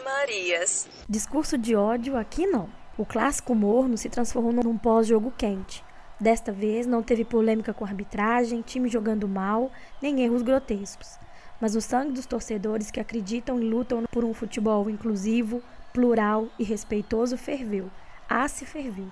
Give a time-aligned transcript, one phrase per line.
[0.00, 0.88] Marias.
[1.08, 2.68] Discurso de ódio aqui não.
[2.96, 5.84] O clássico morno se transformou num pós-jogo quente.
[6.20, 9.70] Desta vez não teve polêmica com arbitragem, time jogando mal,
[10.02, 11.18] nem erros grotescos.
[11.60, 15.62] Mas o sangue dos torcedores que acreditam e lutam por um futebol inclusivo,
[15.92, 17.90] plural e respeitoso ferveu.
[18.28, 19.08] Ah, se ferveu.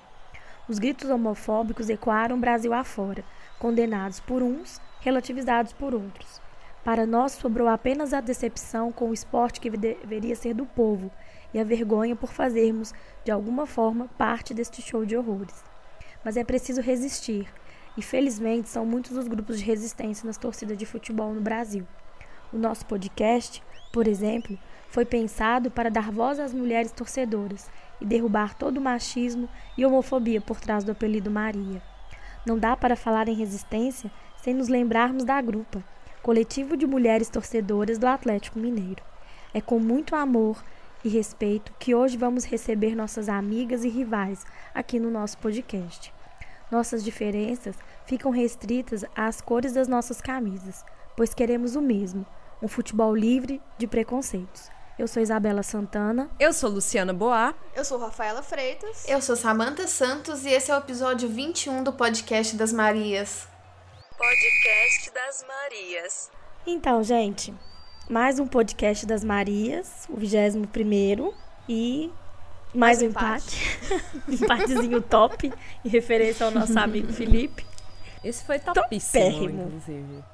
[0.68, 3.25] Os gritos homofóbicos ecoaram Brasil afora,
[3.59, 6.41] condenados por uns, relativizados por outros.
[6.86, 11.10] Para nós sobrou apenas a decepção com o esporte que deveria ser do povo
[11.52, 15.62] e a vergonha por fazermos, de alguma forma, parte deste show de horrores
[16.26, 17.46] mas é preciso resistir.
[17.96, 21.86] E felizmente são muitos os grupos de resistência nas torcidas de futebol no Brasil.
[22.52, 23.62] O nosso podcast,
[23.92, 29.48] por exemplo, foi pensado para dar voz às mulheres torcedoras e derrubar todo o machismo
[29.78, 31.80] e homofobia por trás do apelido Maria.
[32.45, 35.82] Não dá para falar em resistência sem nos lembrarmos da Grupa,
[36.27, 39.01] coletivo de mulheres torcedoras do Atlético Mineiro.
[39.55, 40.60] É com muito amor
[41.05, 46.13] e respeito que hoje vamos receber nossas amigas e rivais aqui no nosso podcast.
[46.68, 50.85] Nossas diferenças ficam restritas às cores das nossas camisas,
[51.16, 52.27] pois queremos o mesmo:
[52.61, 54.68] um futebol livre de preconceitos.
[54.99, 56.29] Eu sou Isabela Santana.
[56.40, 57.55] Eu sou Luciana Boá.
[57.73, 59.09] Eu sou Rafaela Freitas.
[59.09, 63.46] Eu sou Samanta Santos e esse é o episódio 21 do podcast das Marias.
[64.16, 66.31] Podcast das Marias.
[66.66, 67.53] Então, gente,
[68.09, 71.34] mais um podcast das Marias, o 21 primeiro
[71.69, 72.10] e
[72.75, 73.56] mais um empate.
[73.84, 74.25] empate.
[74.42, 75.53] Empatezinho top,
[75.84, 77.66] em referência ao nosso amigo Felipe.
[78.25, 79.62] Esse foi topíssimo, Topérrimo.
[79.64, 80.25] inclusive.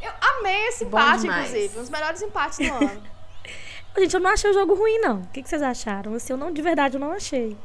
[0.00, 1.78] Eu amei esse empate, inclusive.
[1.78, 3.02] Um dos melhores empates do ano.
[3.98, 5.22] Gente, eu não achei o jogo ruim, não.
[5.22, 6.14] O que vocês acharam?
[6.14, 7.56] Assim, eu não, de verdade, eu não achei.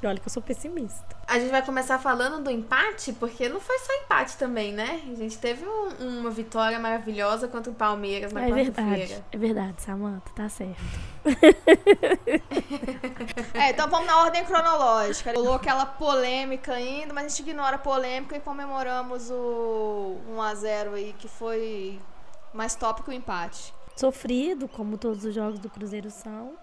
[0.00, 1.04] E olha que eu sou pessimista.
[1.26, 5.02] A gente vai começar falando do empate, porque não foi só empate também, né?
[5.10, 8.96] A gente teve um, uma vitória maravilhosa contra o Palmeiras na é quarta-feira.
[8.96, 10.80] Verdade, é verdade, Samanta, tá certo.
[13.54, 15.32] é, então vamos na ordem cronológica.
[15.32, 21.12] Rolou aquela polêmica ainda, mas a gente ignora a polêmica e comemoramos o 1x0 aí,
[21.18, 21.98] que foi
[22.54, 23.74] mais top que o empate.
[23.96, 26.56] Sofrido, como todos os jogos do Cruzeiro são.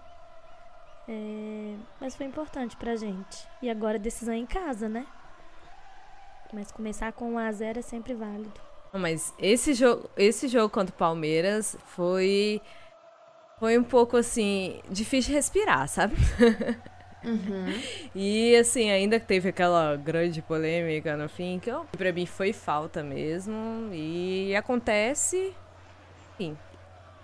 [1.08, 3.46] É, mas foi importante pra gente.
[3.62, 5.06] E agora a decisão é em casa, né?
[6.52, 8.60] Mas começar com 1 a 0 é sempre válido.
[8.92, 12.60] Mas esse jogo, esse jogo contra o Palmeiras foi
[13.58, 16.16] foi um pouco assim difícil de respirar, sabe?
[17.24, 17.66] Uhum.
[18.14, 23.90] e assim, ainda teve aquela grande polêmica no fim, que para mim foi falta mesmo.
[23.92, 25.54] E acontece.
[26.34, 26.56] Enfim.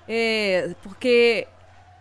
[0.09, 1.47] É, porque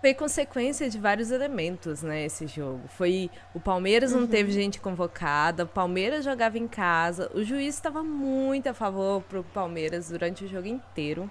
[0.01, 2.81] foi consequência de vários elementos, né, esse jogo.
[2.87, 4.27] Foi o Palmeiras não uhum.
[4.27, 9.43] teve gente convocada, o Palmeiras jogava em casa, o juiz estava muito a favor pro
[9.43, 11.29] Palmeiras durante o jogo inteiro.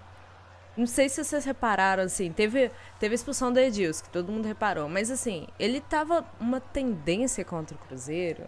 [0.76, 2.70] Não sei se vocês repararam, assim, teve,
[3.00, 7.74] teve expulsão do Edilson, que todo mundo reparou, mas assim, ele tava uma tendência contra
[7.74, 8.44] o Cruzeiro.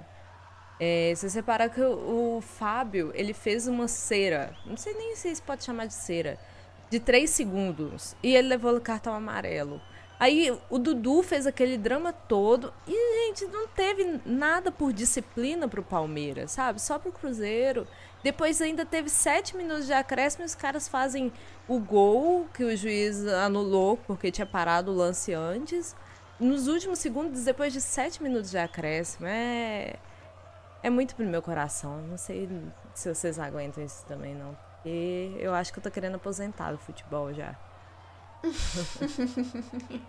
[0.79, 5.17] É, se você reparar que o, o Fábio, ele fez uma cera, não sei nem
[5.17, 6.39] se isso pode chamar de cera,
[6.89, 9.81] de três segundos, e ele levou o cartão amarelo.
[10.23, 15.83] Aí o Dudu fez aquele drama todo e, gente, não teve nada por disciplina pro
[15.83, 16.81] Palmeiras, sabe?
[16.81, 17.89] Só pro Cruzeiro.
[18.23, 21.33] Depois ainda teve sete minutos de acréscimo e os caras fazem
[21.67, 25.97] o gol que o juiz anulou porque tinha parado o lance antes.
[26.39, 29.97] Nos últimos segundos, depois de sete minutos de acréscimo, é.
[30.85, 32.01] É muito pro meu coração.
[32.03, 32.49] Não sei
[32.95, 34.57] se vocês aguentam isso também, não.
[34.77, 37.57] Porque eu acho que eu tô querendo aposentar o futebol já.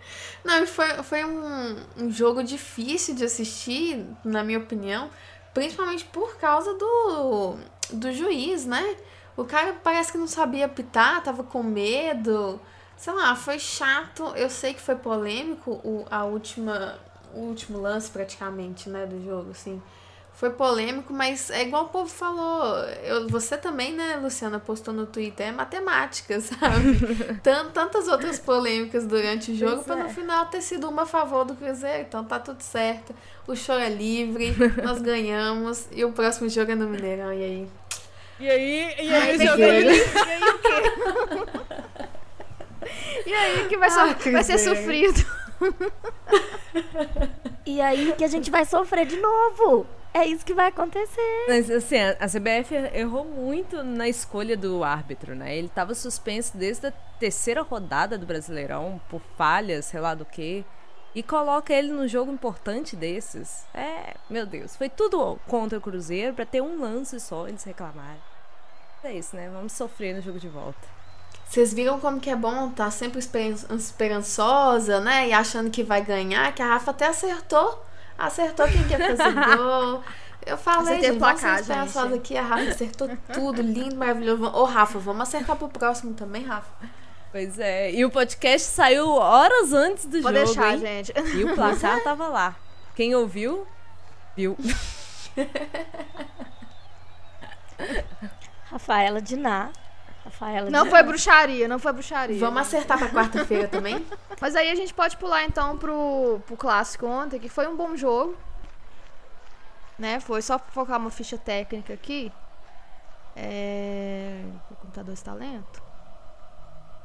[0.44, 5.10] Não, foi, foi um, um jogo difícil de assistir, na minha opinião,
[5.52, 7.56] principalmente por causa do,
[7.90, 8.96] do juiz, né?
[9.36, 12.60] O cara parece que não sabia apitar, tava com medo.
[12.96, 14.24] Sei lá, foi chato.
[14.36, 16.98] Eu sei que foi polêmico o, a última,
[17.34, 19.82] o último lance, praticamente, né, do jogo, assim
[20.34, 22.76] foi polêmico, mas é igual o povo falou.
[23.04, 26.98] Eu, você também, né, Luciana, postou no Twitter, é matemática, sabe?
[27.40, 30.08] Tant, tantas outras polêmicas durante o jogo, para no é.
[30.08, 32.02] final ter sido uma a favor do Cruzeiro.
[32.02, 33.14] Então tá tudo certo.
[33.46, 34.52] O show é livre,
[34.82, 35.86] nós ganhamos.
[35.92, 37.68] E o próximo jogo é no Mineirão, e aí?
[38.40, 38.94] E aí?
[38.98, 40.04] E aí, Ai, jogo é livre?
[40.26, 40.82] E aí o quê?
[43.26, 45.24] e aí que vai, ah, so vai ser sofrido.
[47.64, 49.86] e aí que a gente vai sofrer de novo.
[50.16, 51.44] É isso que vai acontecer.
[51.48, 55.56] Mas, assim, a CBF errou muito na escolha do árbitro, né?
[55.56, 60.64] Ele estava suspenso desde a terceira rodada do Brasileirão por falhas, sei lá do que.
[61.16, 63.64] E coloca ele num jogo importante desses.
[63.74, 64.76] É, meu Deus.
[64.76, 68.22] Foi tudo contra o Cruzeiro para ter um lance só eles reclamarem.
[69.02, 69.50] É isso, né?
[69.52, 70.94] Vamos sofrer no jogo de volta.
[71.44, 75.28] Vocês viram como que é bom tá sempre esperan- esperançosa, né?
[75.28, 77.84] E achando que vai ganhar, que a Rafa até acertou.
[78.18, 80.02] Acertou quem quer fazer gol.
[80.46, 82.18] Eu falei, gente, vamos placar, esperançosa gente.
[82.18, 82.36] aqui.
[82.36, 84.44] A Rafa acertou tudo, lindo, maravilhoso.
[84.44, 86.70] Ô, Rafa, vamos acertar pro próximo também, Rafa?
[87.32, 87.90] Pois é.
[87.90, 90.46] E o podcast saiu horas antes do Pode jogo.
[90.46, 90.78] deixar, hein?
[90.80, 91.12] gente.
[91.34, 92.54] E o placar tava lá.
[92.94, 93.66] Quem ouviu,
[94.36, 94.56] viu.
[98.70, 99.70] Rafaela Diná.
[100.24, 102.38] Rafaela Não foi bruxaria, não foi bruxaria.
[102.38, 104.04] Vamos acertar pra quarta-feira também?
[104.40, 107.94] Mas aí a gente pode pular então pro, pro clássico ontem, que foi um bom
[107.96, 108.34] jogo.
[109.98, 110.18] Né?
[110.20, 112.32] Foi só pra focar uma ficha técnica aqui.
[113.36, 114.40] É...
[114.70, 115.82] O computador está lento.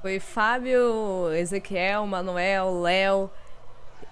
[0.01, 3.29] Foi Fábio, Ezequiel, Manuel, Léo.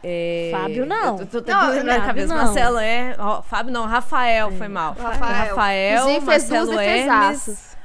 [0.04, 1.18] é, Fábio não.
[1.20, 2.36] Eu tô, tô Não, na Fábio cabeça.
[2.36, 2.44] não.
[2.44, 3.16] Marcelo é.
[3.44, 4.94] Fábio não, Rafael foi mal.
[4.94, 5.48] Rafael.
[5.56, 7.77] Rafael, duas Marcelo Hermes.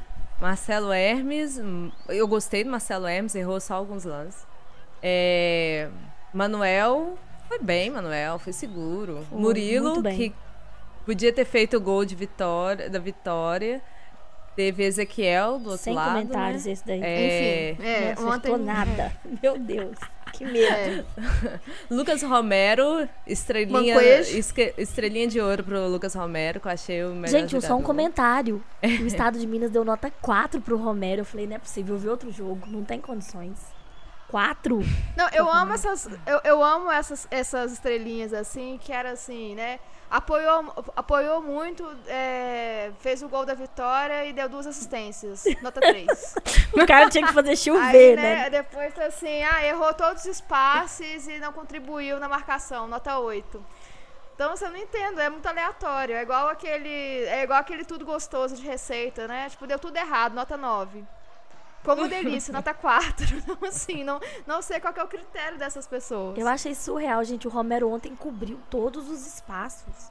[0.42, 1.56] Marcelo Hermes.
[1.58, 4.44] hum, Eu gostei do Marcelo Hermes, errou só alguns lances.
[5.02, 5.88] É,
[6.34, 7.16] Manuel.
[7.48, 9.24] Foi bem, Manuel, foi seguro.
[9.28, 10.34] Foi, Murilo, que
[11.06, 13.80] podia ter feito o gol de vitória, da vitória.
[14.56, 16.12] Teve Ezequiel do outro Sem lado.
[16.12, 16.72] comentários né?
[16.72, 17.02] esse daí.
[17.02, 18.64] É, Enfim, é, não acertou ontem.
[18.66, 19.12] nada.
[19.42, 19.96] Meu Deus.
[20.32, 20.66] Que medo.
[20.70, 27.10] É, Lucas Romero, estrelinha, esque- estrelinha de ouro pro Lucas Romero, que eu achei o
[27.14, 27.82] melhor Gente, só um jogador.
[27.84, 28.64] comentário.
[29.02, 31.20] O estado de Minas deu nota 4 pro Romero.
[31.22, 32.66] Eu falei, não é possível ver outro jogo.
[32.66, 33.58] Não tem condições.
[34.28, 34.80] 4?
[35.16, 36.08] Não, eu amo essas.
[36.26, 39.78] Eu, eu amo essas, essas estrelinhas assim, que era assim, né?
[40.12, 45.44] Apoiou, apoiou muito, é, fez o gol da vitória e deu duas assistências.
[45.62, 46.34] Nota 3.
[46.74, 48.50] O cara tinha que fazer Aí, chover, né, né?
[48.50, 53.62] depois assim, ah, errou todos os passes e não contribuiu na marcação, nota 8.
[54.34, 56.14] Então você não entendo, é muito aleatório.
[56.14, 57.24] É igual aquele.
[57.26, 59.48] É igual aquele tudo gostoso de receita, né?
[59.48, 61.04] Tipo, deu tudo errado, nota 9.
[61.84, 63.36] Como delícia, nota 4.
[63.36, 66.38] Então, assim, não, não sei qual que é o critério dessas pessoas.
[66.38, 67.46] Eu achei surreal, gente.
[67.46, 70.10] O Romero ontem cobriu todos os espaços.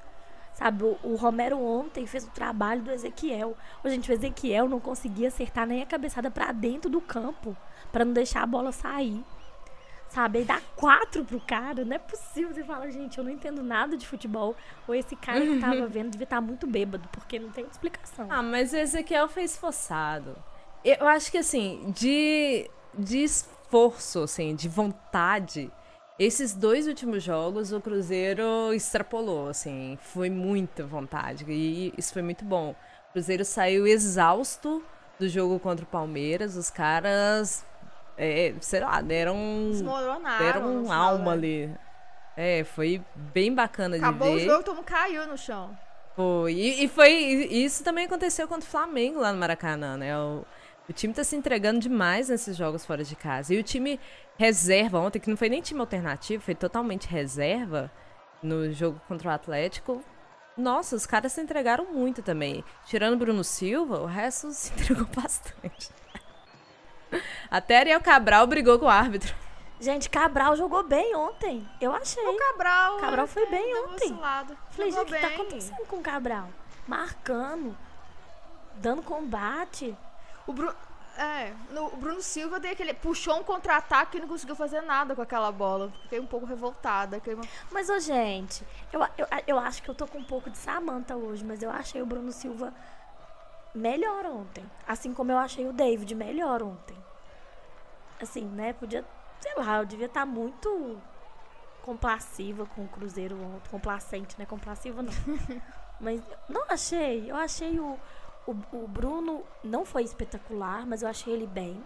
[0.53, 3.55] Sabe, o, o Romero ontem fez o trabalho do Ezequiel.
[3.83, 7.55] Ô, gente, o Ezequiel não conseguia acertar nem a cabeçada pra dentro do campo,
[7.91, 9.23] pra não deixar a bola sair.
[10.09, 12.53] Sabe, aí dá quatro pro cara, não é possível.
[12.53, 14.57] Você fala, gente, eu não entendo nada de futebol.
[14.85, 18.27] Ou esse cara que tava vendo devia estar muito bêbado, porque não tem explicação.
[18.29, 20.35] Ah, mas o Ezequiel foi esforçado.
[20.83, 25.71] Eu acho que, assim, de, de esforço, assim, de vontade,
[26.17, 31.45] esses dois últimos jogos o Cruzeiro extrapolou, assim, foi muita vontade.
[31.47, 32.75] E isso foi muito bom.
[33.09, 34.83] O Cruzeiro saiu exausto
[35.19, 36.55] do jogo contra o Palmeiras.
[36.55, 37.65] Os caras,
[38.17, 39.35] é, sei lá, deram,
[40.37, 41.31] deram um alma né?
[41.31, 41.75] ali.
[42.37, 44.45] É, foi bem bacana de Acabou o ver.
[44.45, 45.77] jogo, todo mundo caiu no chão.
[46.15, 46.53] Foi.
[46.53, 47.11] E, e foi.
[47.11, 50.17] e isso também aconteceu contra o Flamengo lá no Maracanã, né?
[50.17, 50.45] O,
[50.89, 53.53] o time tá se entregando demais nesses jogos fora de casa.
[53.53, 53.99] E o time
[54.37, 57.91] reserva ontem, que não foi nem time alternativo, foi totalmente reserva
[58.41, 60.03] no jogo contra o Atlético.
[60.57, 62.63] Nossa, os caras se entregaram muito também.
[62.85, 65.89] Tirando o Bruno Silva, o resto se entregou bastante.
[67.49, 69.33] Até Ariel Cabral brigou com o árbitro.
[69.79, 71.67] Gente, Cabral jogou bem ontem.
[71.79, 72.23] Eu achei.
[72.25, 72.97] O Cabral.
[72.99, 74.15] Cabral foi bem ontem.
[74.69, 76.49] Falei, Jogou gente, o que tá acontecendo com o Cabral?
[76.87, 77.75] Marcando,
[78.75, 79.97] dando combate.
[80.47, 80.73] O Bruno.
[81.17, 85.13] É, no- o Bruno Silva deu aquele, puxou um contra-ataque e não conseguiu fazer nada
[85.13, 85.91] com aquela bola.
[86.03, 87.21] Fiquei um pouco revoltada.
[87.27, 90.57] Uma- Mas, ô, gente, eu, eu, eu acho que eu tô com um pouco de
[90.57, 92.73] Samanta hoje, mas eu achei o Bruno Silva
[93.75, 94.63] melhor ontem.
[94.87, 96.97] Assim como eu achei o David melhor ontem.
[98.21, 98.71] Assim, né?
[98.73, 99.03] Podia,
[99.41, 100.97] sei lá, eu devia estar muito
[101.83, 103.69] complaciva com o Cruzeiro ontem.
[103.69, 104.45] Complacente, né?
[104.45, 105.11] Complaciva não.
[105.99, 107.29] mas não achei.
[107.29, 107.99] Eu achei o,
[108.47, 111.83] o, o Bruno não foi espetacular, mas eu achei ele bem.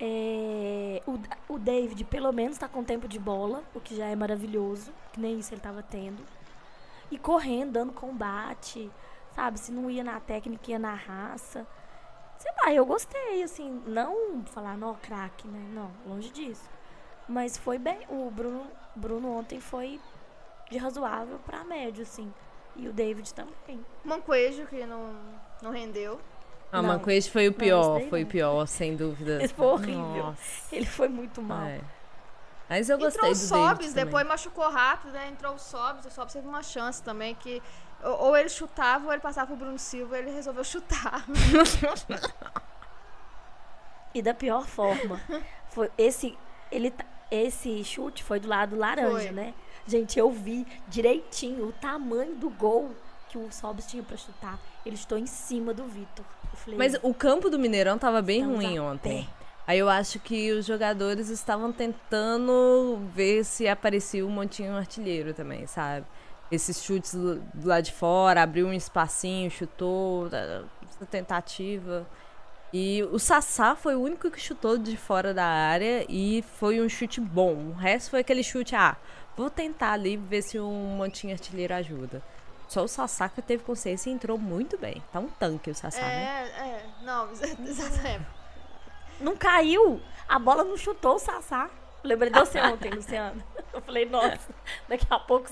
[0.00, 4.16] É, o, o David, pelo menos, tá com tempo de bola, o que já é
[4.16, 6.22] maravilhoso, que nem isso ele tava tendo.
[7.10, 8.90] E correndo, dando combate,
[9.34, 9.58] sabe?
[9.58, 11.66] Se não ia na técnica, ia na raça.
[12.38, 15.70] Sei lá, eu gostei, assim, não falar, não, craque, né?
[15.72, 16.68] Não, longe disso.
[17.28, 18.00] Mas foi bem.
[18.08, 20.00] O Bruno, Bruno ontem foi
[20.70, 22.32] de razoável pra médio, assim.
[22.76, 23.84] E o David também.
[24.04, 25.14] Manquejo, que não,
[25.62, 26.20] não rendeu.
[26.72, 26.88] Ah, o Não.
[26.94, 28.30] Manquez foi o Não, pior, daí foi o não.
[28.30, 29.42] pior, sem dúvida.
[29.42, 30.24] Esse foi horrível.
[30.24, 31.62] Nossa, Ele foi muito mal.
[31.66, 31.80] é.
[32.68, 34.04] Mas eu gostei Entrou o Sobs, também.
[34.06, 35.28] depois machucou rápido, né?
[35.28, 37.62] Entrou o Sobs, o Sobs teve uma chance também que
[38.02, 41.24] ou, ele chutava ou ele passava pro Bruno Silva, ele resolveu chutar.
[44.14, 45.20] E da pior forma.
[45.70, 46.38] Foi esse,
[46.70, 46.94] ele,
[47.30, 49.30] esse chute foi do lado laranja, Foi.
[49.32, 49.54] né?
[49.86, 52.94] Gente, eu vi direitinho o tamanho do gol
[53.28, 54.58] que o Sobs tinha pra chutar.
[54.86, 56.24] ele estou em cima do Vitor.
[56.76, 59.24] Mas o campo do Mineirão tava bem ruim ontem.
[59.24, 59.44] pé.
[59.66, 65.66] Aí eu acho que os jogadores estavam tentando ver se aparecia um montinho artilheiro também,
[65.66, 66.06] sabe?
[66.50, 72.06] Esses chutes do do lado de fora, abriu um espacinho, chutou, tá, essa tentativa.
[72.72, 76.88] E o Sassá foi o único que chutou de fora da área e foi um
[76.88, 77.70] chute bom.
[77.70, 78.96] O resto foi aquele chute, ah,
[79.36, 82.22] vou tentar ali ver se um montinho artilheiro ajuda.
[82.68, 85.02] Só o Sassá que teve consciência e entrou muito bem.
[85.12, 86.50] Tá um tanque o Sassá, né?
[86.56, 86.86] É, é.
[87.02, 88.26] Não, exatamente.
[89.20, 91.70] não caiu, a bola não chutou o Sassá.
[92.02, 93.42] Lembrei de você ontem, Luciano.
[93.72, 94.54] Eu falei, nossa,
[94.86, 95.48] daqui a pouco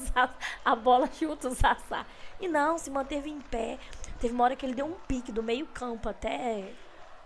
[0.64, 2.04] a bola chuta o Sassá.
[2.40, 3.78] E não, se manteve em pé.
[4.20, 6.72] Teve uma hora que ele deu um pique do meio campo até,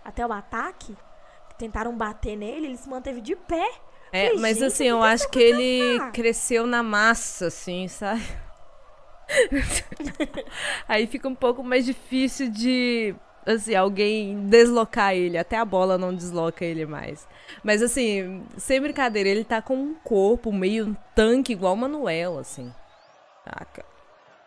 [0.03, 0.95] até o ataque.
[1.57, 3.69] Tentaram bater nele, ele se manteve de pé.
[4.11, 8.23] É, Falei, mas assim, eu acho que ele cresceu na massa, assim, sabe?
[10.87, 13.13] Aí fica um pouco mais difícil de,
[13.45, 15.37] assim, alguém deslocar ele.
[15.37, 17.27] Até a bola não desloca ele mais.
[17.63, 22.39] Mas assim, sem brincadeira, ele tá com um corpo meio um tanque igual o Manuel,
[22.39, 22.73] assim.
[23.43, 23.85] Saca?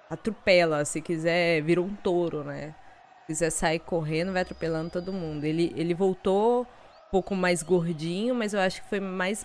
[0.09, 2.75] Atropela, se quiser, vira um touro, né?
[3.21, 5.45] Se quiser sair correndo, vai atropelando todo mundo.
[5.45, 6.67] Ele, ele voltou
[7.11, 9.45] pouco mais gordinho, mas eu acho que foi mais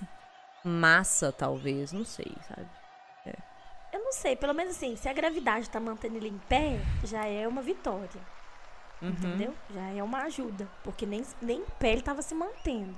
[0.63, 1.91] massa, talvez.
[1.91, 2.67] Não sei, sabe?
[3.95, 7.25] Eu não sei, pelo menos assim, se a gravidade tá mantendo ele em pé, já
[7.25, 8.21] é uma vitória.
[9.01, 9.55] Entendeu?
[9.73, 10.67] Já é uma ajuda.
[10.83, 12.93] Porque nem, nem em pé ele tava se mantendo.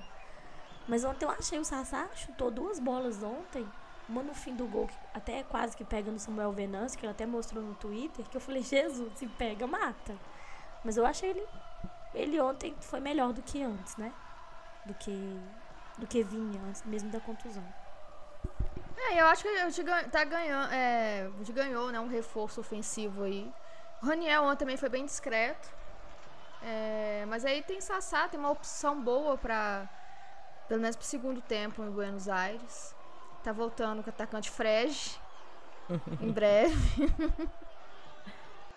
[0.88, 3.63] Mas ontem eu achei o Sassá chutou duas bolas ontem.
[4.09, 7.12] Uma no fim do gol, que até quase que pega no Samuel Venâncio, que ele
[7.12, 10.15] até mostrou no Twitter, que eu falei, Jesus, se pega, mata.
[10.83, 11.45] Mas eu achei ele.
[12.15, 14.12] Ele ontem foi melhor do que antes, né?
[14.88, 15.39] Do que.
[15.98, 17.63] Do que vinha antes mesmo da contusão.
[18.98, 22.60] É, eu acho que a gente tá ganhando, é, a gente ganhou, né, um reforço
[22.62, 23.51] ofensivo aí.
[24.01, 25.70] O Raniel ontem também foi bem discreto.
[26.63, 29.88] É, mas aí tem Sassá, tem uma opção boa pra,
[30.67, 32.96] pelo menos pro segundo tempo em Buenos Aires.
[33.44, 35.17] Tá voltando com o atacante Frege.
[36.20, 37.13] em breve.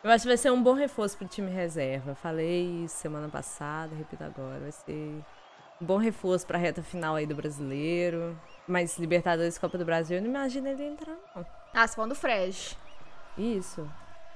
[0.02, 2.14] Eu acho que vai ser um bom reforço pro time reserva.
[2.14, 4.60] Falei semana passada, repito agora.
[4.60, 5.24] Vai ser
[5.80, 8.38] um bom reforço pra reta final aí do brasileiro.
[8.66, 11.46] Mas Libertadores Copa do Brasil, eu não imagino ele entrar, não.
[11.74, 12.76] Ah, você falando do Frege.
[13.36, 13.90] Isso.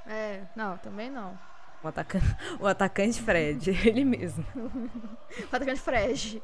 [0.07, 1.39] É, não, também não.
[1.83, 2.19] O, ataca...
[2.59, 4.45] o atacante Fred, ele mesmo.
[5.53, 6.43] O atacante Frege.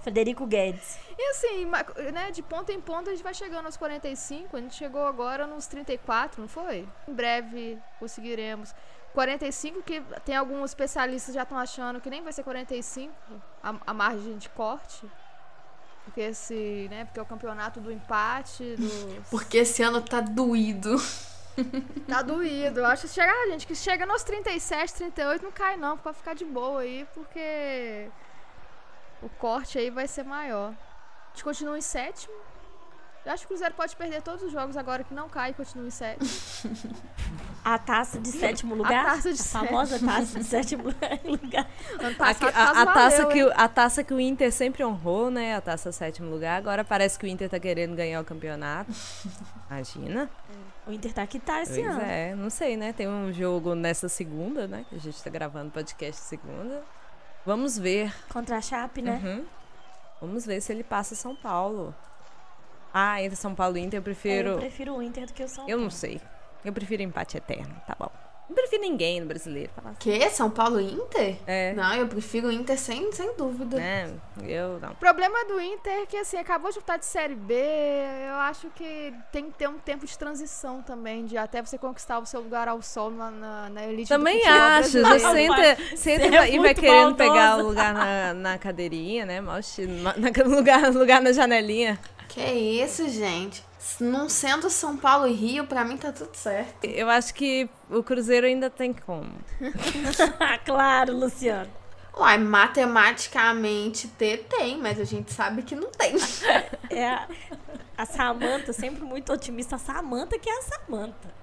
[0.00, 0.98] Federico Guedes.
[1.18, 1.64] E assim,
[2.12, 5.46] né, de ponta em ponta a gente vai chegando aos 45, a gente chegou agora
[5.46, 6.86] nos 34, não foi?
[7.08, 8.72] Em breve conseguiremos.
[9.16, 13.14] 45, que tem alguns especialistas já estão achando que nem vai ser 45
[13.62, 15.10] a, a margem de corte.
[16.04, 20.96] Porque esse, né, porque é o campeonato do empate, do Porque esse ano tá doído.
[22.06, 22.80] Tá doído.
[22.80, 26.12] Eu acho que chega, ah, gente, que chega nos 37, 38 não cai não, pra
[26.12, 28.10] ficar de boa aí, porque
[29.22, 30.74] o corte aí vai ser maior.
[30.74, 32.34] A gente continua em sétimo.
[33.26, 35.54] Eu acho que o Cruzeiro pode perder todos os jogos agora que não cai e
[35.54, 36.28] continua em sétimo.
[37.64, 39.04] A taça de sétimo lugar?
[39.04, 40.84] taça de a famosa taça de sétimo
[41.26, 41.66] lugar.
[42.20, 43.52] A, a- a taça valeu, que, hein?
[43.56, 45.56] a taça que o Inter sempre honrou, né?
[45.56, 46.56] A taça sétimo lugar.
[46.56, 48.92] Agora parece que o Inter tá querendo ganhar o campeonato.
[49.68, 50.30] Imagina.
[50.86, 52.02] O Inter tá que tá esse Pois ano.
[52.02, 52.92] é, não sei, né?
[52.92, 54.86] Tem um jogo nessa segunda, né?
[54.88, 56.84] Que a gente tá gravando podcast segunda.
[57.44, 58.14] Vamos ver.
[58.28, 59.20] Contra a Chape, né?
[59.24, 59.44] Uhum.
[60.20, 61.92] Vamos ver se ele passa São Paulo.
[62.98, 64.48] Ah, entre São Paulo e Inter eu prefiro.
[64.52, 65.82] Eu prefiro o Inter do que o São Eu Paulo.
[65.82, 66.18] não sei.
[66.64, 68.10] Eu prefiro empate eterno, tá bom.
[68.48, 69.70] Não prefiro ninguém no brasileiro.
[69.74, 69.98] Falar assim.
[69.98, 70.30] Que?
[70.30, 71.36] São Paulo e Inter?
[71.46, 71.72] É.
[71.74, 73.76] Não, eu prefiro o Inter sem, sem dúvida.
[73.76, 74.12] Né?
[74.44, 74.90] Eu não.
[74.92, 77.54] O problema do Inter é que, assim, acabou de voltar de Série B.
[77.54, 82.18] Eu acho que tem que ter um tempo de transição também, de até você conquistar
[82.20, 85.00] o seu lugar ao sol na, na, na elite Também acho.
[85.00, 85.54] Já brasileiro.
[85.54, 87.64] senta, senta Você e é vai, e vai querendo pegar maldosa.
[87.64, 89.40] o lugar na, na cadeirinha, né?
[89.40, 89.58] Mal
[90.02, 91.98] na, naquele lugar, lugar na janelinha.
[92.28, 93.64] Que isso, gente.
[94.00, 96.84] Não sendo São Paulo e Rio, pra mim tá tudo certo.
[96.84, 99.32] Eu acho que o Cruzeiro ainda tem como.
[100.64, 101.70] claro, Luciano.
[102.16, 106.14] Uai, matematicamente ter tem, mas a gente sabe que não tem.
[106.88, 107.28] É a,
[107.98, 109.76] a Samanta, sempre muito otimista.
[109.76, 111.34] A Samanta que é a Samanta.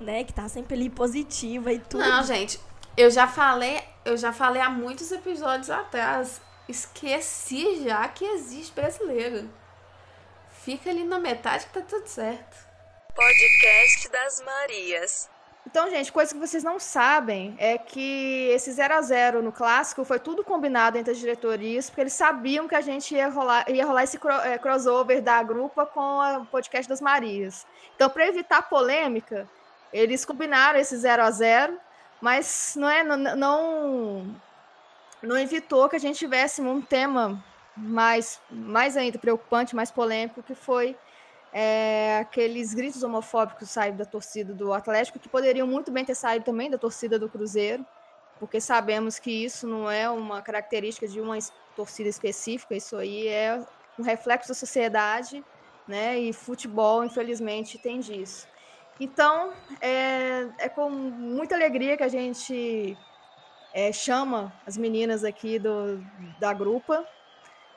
[0.00, 0.24] Né?
[0.24, 2.00] Que tá sempre ali positiva e tudo.
[2.00, 2.58] Não, gente,
[2.96, 6.40] eu já falei, eu já falei há muitos episódios atrás.
[6.68, 9.48] Esqueci já que existe brasileiro.
[10.64, 12.56] Fica ali na metade que tá tudo certo.
[13.14, 15.28] Podcast das Marias.
[15.66, 20.04] Então, gente, coisa que vocês não sabem é que esse 0 a 0 no clássico
[20.04, 23.86] foi tudo combinado entre as diretorias, porque eles sabiam que a gente ia rolar, ia
[23.86, 26.00] rolar esse cro- eh, crossover da grupa com
[26.40, 27.66] o podcast das Marias.
[27.94, 29.48] Então, para evitar polêmica,
[29.92, 31.78] eles combinaram esse 0 a 0
[32.20, 34.36] mas não é não, não,
[35.22, 37.42] não evitou que a gente tivesse um tema
[37.76, 40.96] mais, mais ainda preocupante, mais polêmico, que foi
[41.52, 46.44] é, aqueles gritos homofóbicos saíram da torcida do Atlético, que poderiam muito bem ter saído
[46.44, 47.84] também da torcida do Cruzeiro,
[48.38, 51.38] porque sabemos que isso não é uma característica de uma
[51.76, 53.62] torcida específica, isso aí é
[53.98, 55.44] um reflexo da sociedade,
[55.86, 56.18] né?
[56.18, 58.48] E futebol, infelizmente, tem disso.
[58.98, 62.96] Então, é, é com muita alegria que a gente
[63.74, 65.98] é, chama as meninas aqui do,
[66.38, 67.06] da grupa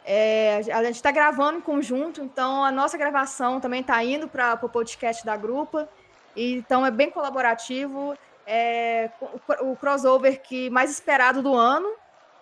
[0.06, 4.54] é, a gente está gravando em conjunto, então a nossa gravação também está indo para
[4.62, 5.90] o podcast da grupa,
[6.36, 8.16] então é bem colaborativo.
[8.46, 11.92] É, o, o crossover que mais esperado do ano.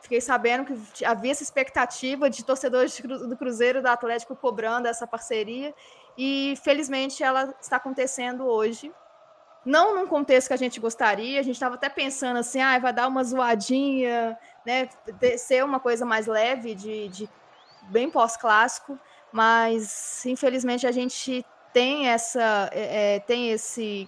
[0.01, 5.73] Fiquei sabendo que havia essa expectativa de torcedores do Cruzeiro do Atlético cobrando essa parceria,
[6.17, 8.91] e felizmente ela está acontecendo hoje.
[9.65, 12.91] Não num contexto que a gente gostaria, a gente estava até pensando assim, ah, vai
[12.91, 14.89] dar uma zoadinha, né,
[15.37, 17.29] ser uma coisa mais leve de, de
[17.89, 18.97] bem pós-clássico,
[19.31, 24.07] mas infelizmente a gente tem essa é, é, tem esse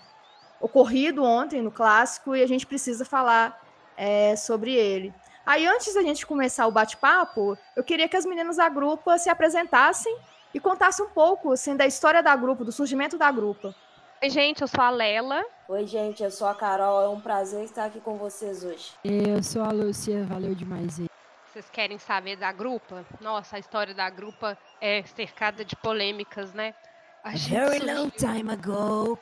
[0.61, 3.61] ocorrido ontem no clássico e a gente precisa falar
[3.97, 5.13] é, sobre ele.
[5.45, 9.29] Aí antes da gente começar o bate-papo, eu queria que as meninas da grupa se
[9.29, 10.15] apresentassem
[10.53, 13.75] e contassem um pouco assim da história da grupa, do surgimento da grupa.
[14.23, 15.43] Oi, gente, eu sou a Lela.
[15.67, 17.03] Oi, gente, eu sou a Carol.
[17.03, 18.93] É um prazer estar aqui com vocês hoje.
[19.03, 21.14] Eu sou a Lúcia, valeu demais aí
[21.55, 23.05] vocês querem saber da grupa?
[23.21, 26.75] Nossa, a história da grupa é cercada de polêmicas, né?
[27.23, 29.17] A, very long time ago.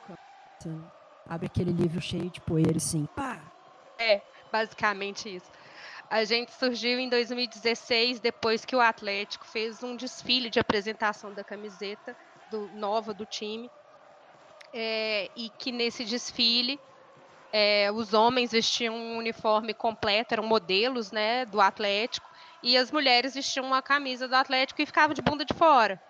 [1.28, 3.06] Abre aquele livro cheio de poeira assim.
[3.14, 3.40] Pá!
[4.00, 5.48] É, basicamente isso.
[6.10, 11.44] A gente surgiu em 2016, depois que o Atlético fez um desfile de apresentação da
[11.44, 12.16] camiseta
[12.50, 13.70] do, nova do time.
[14.72, 16.80] É, e que nesse desfile
[17.56, 22.28] é, os homens vestiam um uniforme completo, eram modelos né, do Atlético,
[22.60, 26.02] e as mulheres vestiam uma camisa do Atlético e ficavam de bunda de fora.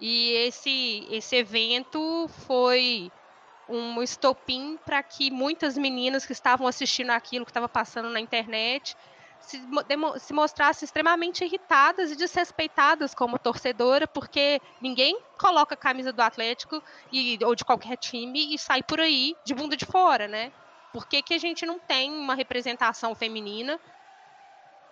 [0.00, 3.12] E esse, esse evento foi
[3.68, 8.96] um estopim para que muitas meninas que estavam assistindo aquilo que estava passando na internet
[9.38, 9.62] se,
[10.18, 16.82] se mostrassem extremamente irritadas e desrespeitadas como torcedora, porque ninguém coloca a camisa do Atlético
[17.12, 20.50] e, ou de qualquer time e sai por aí de bunda de fora, né?
[20.94, 23.80] Por que, que a gente não tem uma representação feminina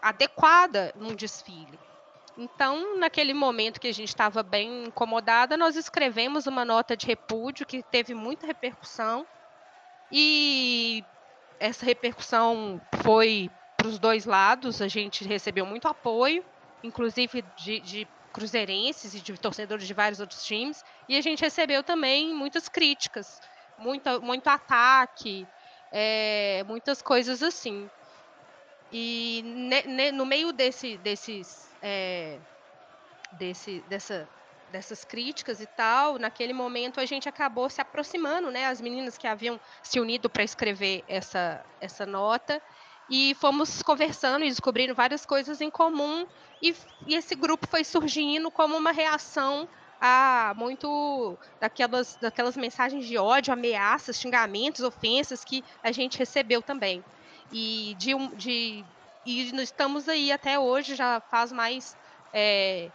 [0.02, 1.78] adequada num desfile?
[2.36, 7.64] Então, naquele momento que a gente estava bem incomodada, nós escrevemos uma nota de repúdio
[7.64, 9.24] que teve muita repercussão.
[10.10, 11.04] E
[11.60, 16.44] essa repercussão foi para os dois lados, a gente recebeu muito apoio,
[16.82, 21.84] inclusive de, de cruzeirenses e de torcedores de vários outros times, e a gente recebeu
[21.84, 23.40] também muitas críticas,
[23.78, 25.46] muita, muito ataque,
[25.92, 27.88] é, muitas coisas assim.
[28.90, 32.38] E ne, ne, no meio desse, desses, é,
[33.38, 34.28] desse, dessa,
[34.70, 39.26] dessas críticas e tal, naquele momento a gente acabou se aproximando, né, as meninas que
[39.26, 42.60] haviam se unido para escrever essa, essa nota,
[43.08, 46.26] e fomos conversando e descobrindo várias coisas em comum,
[46.60, 46.74] e,
[47.06, 49.68] e esse grupo foi surgindo como uma reação
[50.04, 57.04] a muito daquelas, daquelas mensagens de ódio, ameaças, xingamentos, ofensas que a gente recebeu também.
[57.52, 58.84] E de, de
[59.24, 61.96] e estamos aí até hoje, já faz mais
[62.34, 62.90] é,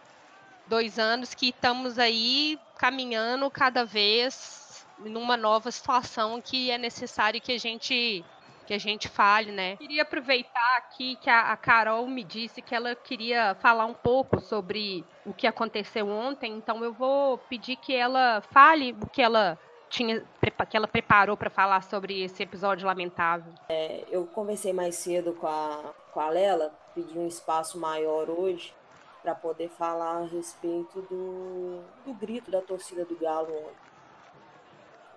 [0.66, 7.52] dois anos que estamos aí caminhando cada vez numa nova situação que é necessário que
[7.52, 8.22] a gente
[8.68, 9.76] que a gente fale, né?
[9.76, 14.42] Queria aproveitar aqui que a, a, Carol me disse que ela queria falar um pouco
[14.42, 19.58] sobre o que aconteceu ontem, então eu vou pedir que ela fale o que ela
[19.88, 20.22] tinha
[20.68, 23.50] que ela preparou para falar sobre esse episódio lamentável.
[23.70, 28.74] É, eu conversei mais cedo com a, com a Lela, pedi um espaço maior hoje
[29.22, 33.88] para poder falar a respeito do, do grito da torcida do Galo ontem.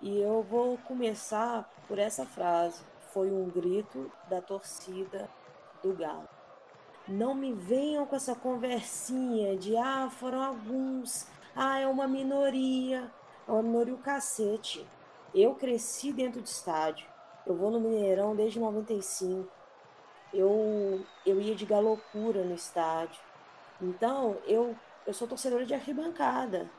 [0.00, 5.28] E eu vou começar por essa frase foi um grito da torcida
[5.82, 6.28] do Galo.
[7.06, 13.10] Não me venham com essa conversinha de ah, foram alguns, ah, é uma minoria.
[13.46, 14.86] É uma minoria o cacete.
[15.34, 17.06] Eu cresci dentro de estádio.
[17.46, 19.48] Eu vou no Mineirão desde 95.
[20.32, 23.20] Eu, eu ia de galocura no estádio.
[23.80, 26.70] Então, eu, eu sou torcedora de arquibancada.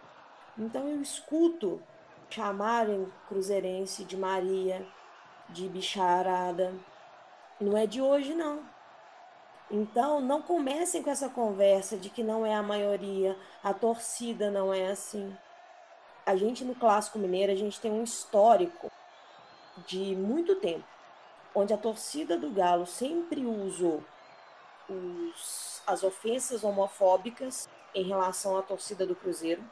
[0.58, 1.82] Então, eu escuto
[2.30, 4.86] chamarem Cruzeirense de Maria,
[5.50, 6.74] de bicharada.
[7.60, 8.62] Não é de hoje, não.
[9.72, 14.74] Então, não comecem com essa conversa de que não é a maioria, a torcida não
[14.74, 15.36] é assim.
[16.26, 18.92] A gente no Clássico Mineiro, a gente tem um histórico
[19.88, 20.86] de muito tempo,
[21.56, 24.04] onde a torcida do Galo sempre usou
[24.88, 29.64] os, as ofensas homofóbicas em relação à torcida do Cruzeiro,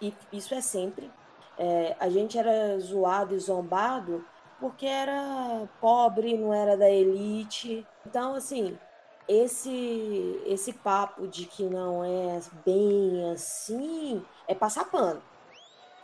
[0.00, 1.10] e isso é sempre.
[1.58, 4.24] É, a gente era zoado e zombado
[4.60, 7.86] porque era pobre, não era da elite.
[8.06, 8.78] Então, assim,
[9.26, 15.22] esse esse papo de que não é bem assim é passar pano.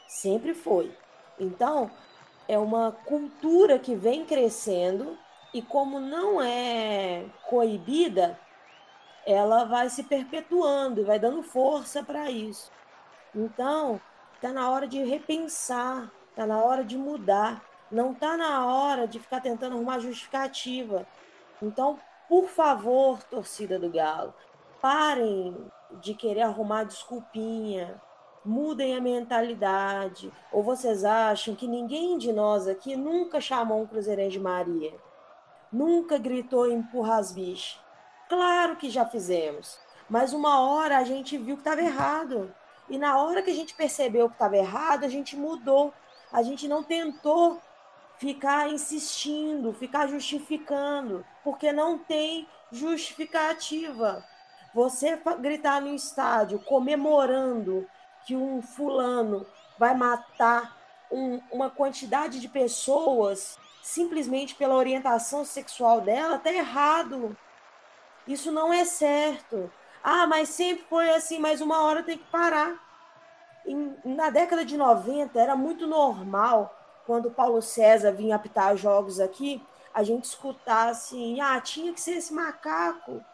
[0.08, 0.96] Sempre foi.
[1.38, 1.90] Então,
[2.48, 5.18] é uma cultura que vem crescendo
[5.52, 8.38] e como não é coibida,
[9.26, 12.70] ela vai se perpetuando, vai dando força para isso.
[13.34, 14.00] Então,
[14.40, 19.18] tá na hora de repensar, tá na hora de mudar, não tá na hora de
[19.18, 21.06] ficar tentando arrumar justificativa.
[21.62, 24.34] Então, por favor, torcida do Galo,
[24.80, 25.56] parem
[26.00, 28.00] de querer arrumar desculpinha,
[28.44, 30.32] mudem a mentalidade.
[30.52, 34.94] Ou vocês acham que ninguém de nós aqui nunca chamou um Cruzeirense de Maria?
[35.72, 37.80] Nunca gritou empurra as bichas?
[38.28, 39.78] Claro que já fizemos.
[40.08, 42.54] Mas uma hora a gente viu que estava errado.
[42.88, 45.92] E na hora que a gente percebeu que estava errado, a gente mudou.
[46.32, 47.60] A gente não tentou
[48.18, 54.24] ficar insistindo, ficar justificando, porque não tem justificativa.
[54.74, 57.86] Você gritar no estádio comemorando
[58.26, 59.46] que um fulano
[59.78, 60.76] vai matar
[61.10, 67.36] um, uma quantidade de pessoas simplesmente pela orientação sexual dela, tá errado.
[68.26, 69.72] Isso não é certo.
[70.02, 72.74] Ah, mas sempre foi assim, mas uma hora tem que parar.
[73.64, 76.75] Em, na década de 90 era muito normal
[77.06, 79.62] quando Paulo César vinha apitar jogos aqui,
[79.94, 83.24] a gente escutar assim, ah, tinha que ser esse macaco.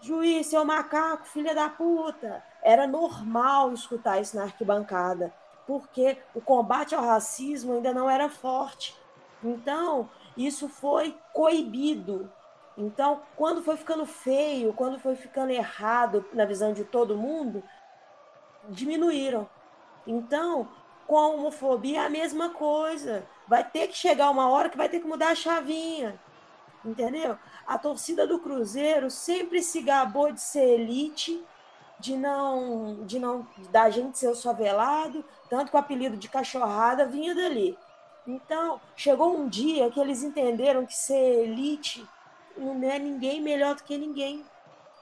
[0.00, 2.42] Juiz, seu macaco, filha da puta.
[2.62, 5.32] Era normal escutar isso na arquibancada,
[5.66, 8.96] porque o combate ao racismo ainda não era forte.
[9.44, 12.32] Então, isso foi coibido.
[12.76, 17.62] Então, quando foi ficando feio, quando foi ficando errado na visão de todo mundo,
[18.68, 19.48] diminuíram.
[20.06, 20.68] Então,
[21.12, 23.22] com a homofobia é a mesma coisa.
[23.46, 26.18] Vai ter que chegar uma hora que vai ter que mudar a chavinha.
[26.82, 27.38] Entendeu?
[27.66, 31.44] A torcida do Cruzeiro sempre se gabou de ser elite,
[31.98, 37.04] de não, de não da gente ser o favelado, tanto que o apelido de cachorrada
[37.04, 37.76] vinha dali.
[38.26, 42.08] Então, chegou um dia que eles entenderam que ser elite
[42.56, 44.42] não é ninguém melhor do que ninguém.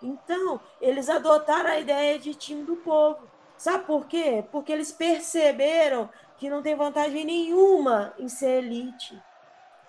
[0.02, 3.29] Então, eles adotaram a ideia de time do povo.
[3.60, 4.42] Sabe por quê?
[4.50, 9.22] Porque eles perceberam que não tem vantagem nenhuma em ser elite.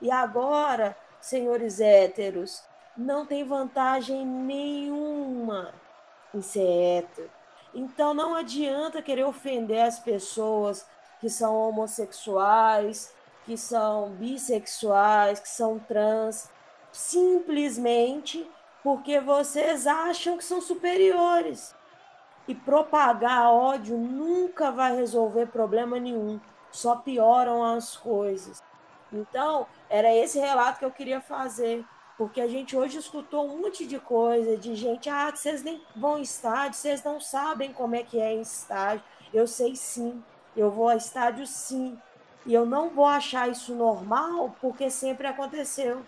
[0.01, 2.61] E agora, senhores héteros,
[2.97, 5.73] não tem vantagem nenhuma
[6.33, 7.31] em ser hétero.
[7.73, 10.85] Então não adianta querer ofender as pessoas
[11.21, 13.13] que são homossexuais,
[13.45, 16.49] que são bissexuais, que são trans,
[16.91, 18.45] simplesmente
[18.83, 21.73] porque vocês acham que são superiores.
[22.51, 26.37] E propagar ódio nunca vai resolver problema nenhum,
[26.69, 28.61] só pioram as coisas.
[29.09, 31.85] Então, era esse relato que eu queria fazer,
[32.17, 36.17] porque a gente hoje escutou um monte de coisa de gente, ah, vocês nem vão
[36.17, 39.05] em estádio, vocês não sabem como é que é em estádio.
[39.33, 40.21] Eu sei sim,
[40.53, 41.97] eu vou a estádio sim.
[42.45, 46.05] E eu não vou achar isso normal porque sempre aconteceu.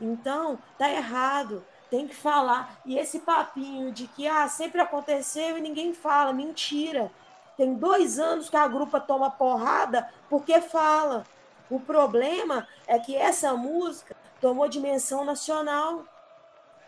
[0.00, 2.80] Então, tá errado tem que falar.
[2.84, 7.10] E esse papinho de que ah, sempre aconteceu e ninguém fala, mentira.
[7.56, 11.24] Tem dois anos que a grupa toma porrada porque fala.
[11.70, 16.04] O problema é que essa música tomou dimensão nacional.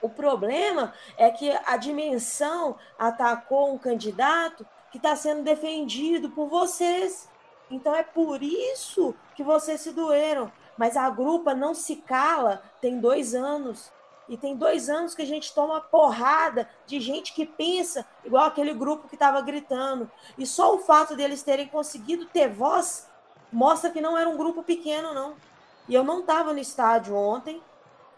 [0.00, 7.28] O problema é que a dimensão atacou um candidato que está sendo defendido por vocês.
[7.70, 10.50] Então é por isso que vocês se doeram.
[10.76, 13.92] Mas a grupa não se cala tem dois anos.
[14.30, 18.72] E tem dois anos que a gente toma porrada de gente que pensa igual aquele
[18.72, 20.08] grupo que estava gritando.
[20.38, 23.08] E só o fato deles terem conseguido ter voz
[23.52, 25.34] mostra que não era um grupo pequeno, não.
[25.88, 27.60] E eu não estava no estádio ontem,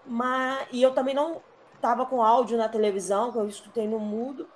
[0.04, 1.40] mas, e eu também não
[1.76, 4.46] estava com áudio na televisão, que eu escutei no mudo.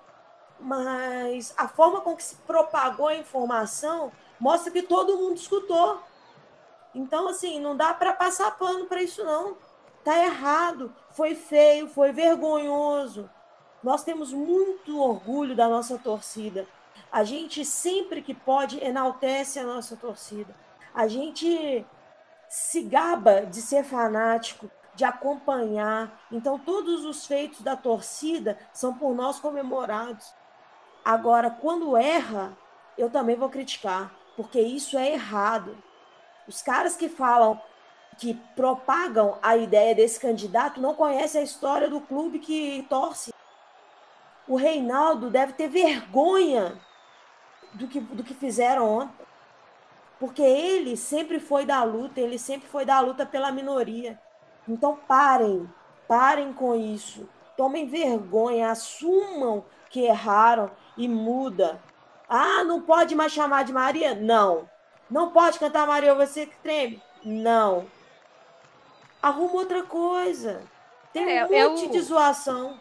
[0.61, 6.03] Mas a forma com que se propagou a informação mostra que todo mundo escutou.
[6.95, 9.57] Então, assim, não dá para passar pano para isso, não.
[10.07, 13.29] Tá errado, foi feio, foi vergonhoso.
[13.83, 16.65] Nós temos muito orgulho da nossa torcida.
[17.11, 20.55] A gente sempre que pode enaltece a nossa torcida.
[20.95, 21.85] A gente
[22.49, 26.25] se gaba de ser fanático, de acompanhar.
[26.31, 30.33] Então todos os feitos da torcida são por nós comemorados.
[31.05, 32.57] Agora, quando erra,
[32.97, 35.77] eu também vou criticar, porque isso é errado.
[36.47, 37.61] Os caras que falam
[38.19, 43.33] que propagam a ideia desse candidato não conhecem a história do clube que torce.
[44.49, 46.81] O Reinaldo deve ter vergonha
[47.75, 49.27] do que, do que fizeram ontem.
[50.19, 54.19] Porque ele sempre foi da luta, ele sempre foi da luta pela minoria.
[54.67, 55.69] Então parem,
[56.09, 57.29] parem com isso.
[57.57, 61.81] Tomem vergonha, assumam que erraram e muda.
[62.29, 64.15] Ah, não pode mais chamar de Maria?
[64.15, 64.69] Não.
[65.11, 67.03] Não pode cantar Maria, você que treme?
[67.25, 67.87] Não.
[69.27, 70.63] Arruma outra coisa.
[71.13, 72.79] Tem É, um eu- monte de zoação.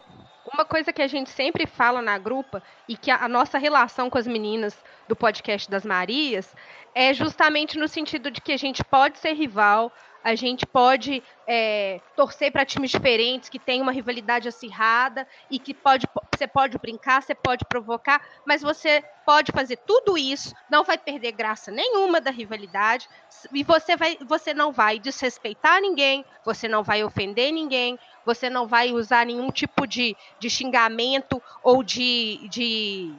[0.54, 4.08] Uma coisa que a gente sempre fala na grupa e que a, a nossa relação
[4.08, 4.76] com as meninas
[5.08, 6.54] do podcast das Marias
[6.94, 9.90] é justamente no sentido de que a gente pode ser rival,
[10.26, 15.72] a gente pode é, torcer para times diferentes que tem uma rivalidade acirrada e que
[15.72, 16.04] pode
[16.36, 21.30] você pode brincar, você pode provocar, mas você pode fazer tudo isso, não vai perder
[21.30, 23.08] graça nenhuma da rivalidade
[23.52, 28.66] e você vai você não vai desrespeitar ninguém, você não vai ofender ninguém, você não
[28.66, 33.14] vai usar nenhum tipo de, de xingamento ou de, de,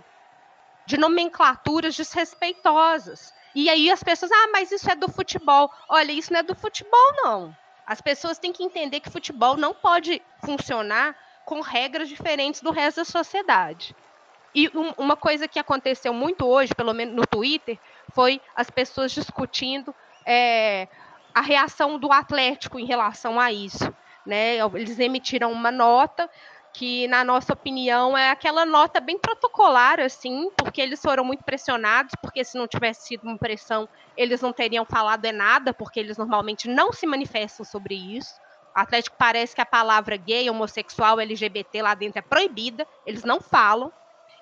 [0.86, 3.34] de nomenclaturas desrespeitosas.
[3.60, 5.72] E aí as pessoas, ah, mas isso é do futebol.
[5.90, 7.58] Olha, isso não é do futebol, não.
[7.88, 12.98] As pessoas têm que entender que futebol não pode funcionar com regras diferentes do resto
[12.98, 13.96] da sociedade.
[14.54, 17.80] E um- uma coisa que aconteceu muito hoje, pelo menos no Twitter,
[18.14, 19.94] foi as pessoas discutindo
[20.24, 20.88] é,
[21.34, 23.92] a reação do Atlético em relação a isso
[24.28, 24.58] né?
[24.76, 26.30] Eles emitiram uma nota
[26.78, 32.14] que, na nossa opinião, é aquela nota bem protocolar, assim, porque eles foram muito pressionados,
[32.22, 36.18] porque se não tivesse sido uma pressão, eles não teriam falado é nada, porque eles
[36.18, 38.32] normalmente não se manifestam sobre isso.
[38.76, 43.42] O Atlético parece que a palavra gay, homossexual, LGBT lá dentro é proibida, eles não
[43.42, 43.92] falam.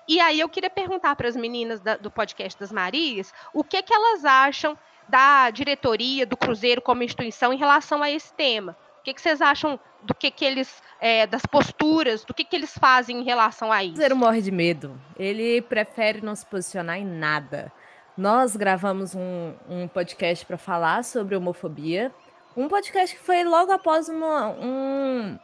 [0.06, 3.82] E aí eu queria perguntar para as meninas da- do podcast das Marias o que,
[3.82, 4.76] que elas acham
[5.08, 8.76] da diretoria do Cruzeiro como instituição em relação a esse tema.
[9.06, 12.56] O que, que vocês acham do que, que eles, é, das posturas, do que, que
[12.56, 13.90] eles fazem em relação a O isso?
[13.92, 15.00] Cruzeiro morre de medo.
[15.16, 17.70] Ele prefere não se posicionar em nada.
[18.18, 22.10] Nós gravamos um, um podcast para falar sobre homofobia.
[22.56, 25.38] Um podcast que foi logo após uma- um,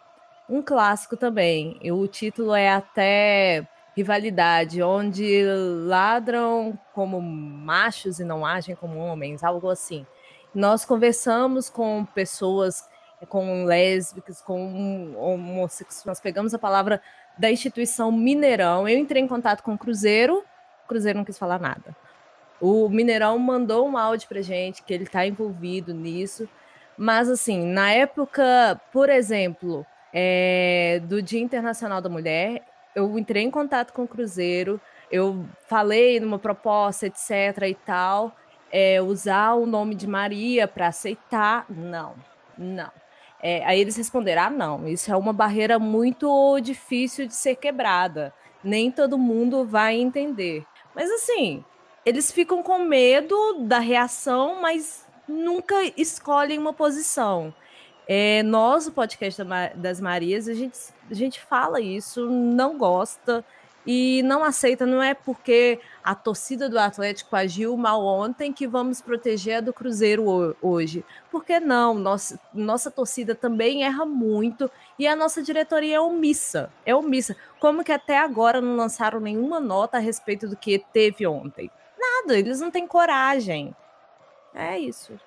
[0.49, 1.79] um clássico também.
[1.81, 3.65] E o título é até
[3.97, 5.45] Rivalidade, onde
[5.87, 10.05] ladram como machos e não agem como homens, algo assim.
[10.53, 12.91] Nós conversamos com pessoas,
[13.29, 16.05] com lésbicas, com homossexuais.
[16.05, 17.01] Nós pegamos a palavra
[17.39, 18.89] da instituição Mineirão.
[18.89, 20.45] Eu entrei em contato com o Cruzeiro,
[20.85, 21.97] o Cruzeiro não quis falar nada.
[22.61, 26.49] O Mineirão mandou um áudio pra gente que ele está envolvido nisso.
[26.97, 32.63] Mas, assim, na época, por exemplo, é, do Dia Internacional da Mulher,
[32.95, 34.81] eu entrei em contato com o Cruzeiro,
[35.11, 37.69] eu falei numa proposta, etc.
[37.69, 38.37] e tal,
[38.71, 41.67] é, usar o nome de Maria para aceitar.
[41.69, 42.15] Não,
[42.57, 43.02] não.
[43.43, 48.33] É, aí eles responderam: ah, não, isso é uma barreira muito difícil de ser quebrada.
[48.63, 50.65] Nem todo mundo vai entender.
[50.95, 51.65] Mas assim,
[52.07, 57.53] eles ficam com medo da reação, mas nunca escolhem uma posição.
[58.07, 59.43] É, nós, o podcast
[59.77, 60.79] das Marias, a gente,
[61.11, 63.45] a gente fala isso, não gosta
[63.87, 64.87] e não aceita.
[64.87, 69.73] Não é porque a torcida do Atlético agiu mal ontem que vamos proteger a do
[69.73, 71.05] Cruzeiro ho- hoje.
[71.31, 71.95] Por que não?
[71.95, 76.71] Nossa, nossa torcida também erra muito e a nossa diretoria é omissa.
[76.85, 77.37] É omissa.
[77.59, 81.71] Como que até agora não lançaram nenhuma nota a respeito do que teve ontem?
[81.99, 83.75] Nada, eles não têm coragem.
[84.55, 85.19] É isso.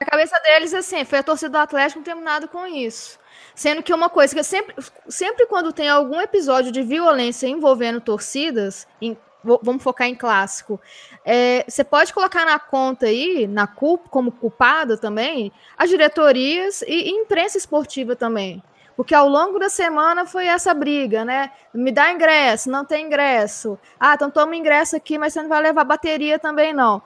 [0.00, 2.04] A cabeça deles, assim, foi a torcida do Atlético não
[2.48, 3.18] com isso.
[3.54, 4.74] Sendo que uma coisa que eu sempre,
[5.08, 9.16] sempre quando tem algum episódio de violência envolvendo torcidas, em-
[9.62, 10.80] vamos focar em clássico,
[11.24, 16.86] é, você pode colocar na conta aí, na culpa, como culpada também, as diretorias e,
[16.86, 18.62] e imprensa esportiva também.
[18.96, 21.50] Porque ao longo da semana foi essa briga, né?
[21.72, 23.78] Me dá ingresso, não tem ingresso.
[23.98, 27.02] Ah, então toma ingresso aqui, mas você não vai levar bateria também, não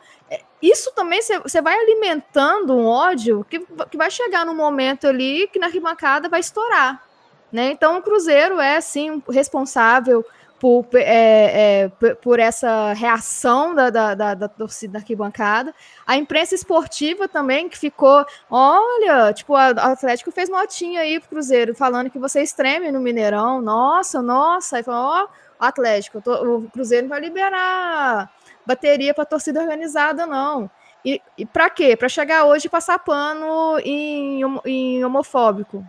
[0.60, 5.58] isso também você vai alimentando um ódio que, que vai chegar num momento ali que
[5.58, 7.02] na arquibancada vai estourar.
[7.50, 7.70] Né?
[7.70, 10.24] Então o Cruzeiro é sim responsável
[10.60, 15.74] por, é, é, por- essa reação da, da, da, da torcida da arquibancada.
[16.06, 21.74] A imprensa esportiva também, que ficou, olha, tipo, o Atlético fez notinha aí pro Cruzeiro,
[21.74, 23.60] falando que vocês tremem no Mineirão.
[23.60, 24.76] Nossa, nossa.
[24.78, 25.28] Aí falou, ó,
[25.60, 28.30] Atlético, eu tô- o Cruzeiro não vai liberar
[28.66, 30.70] bateria para torcida organizada, não.
[31.04, 31.96] E, e para quê?
[31.96, 35.82] Para chegar hoje e passar pano em, em homofóbico,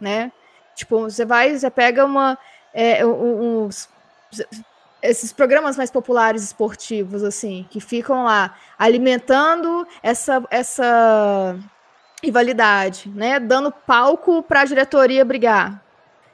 [0.00, 0.30] né?
[0.74, 2.38] Tipo, você vai, você pega uma
[2.74, 3.88] é, um- uns
[5.02, 11.56] esses programas mais populares esportivos assim, que ficam lá alimentando essa essa
[12.22, 13.40] rivalidade, né?
[13.40, 15.82] Dando palco para a diretoria brigar.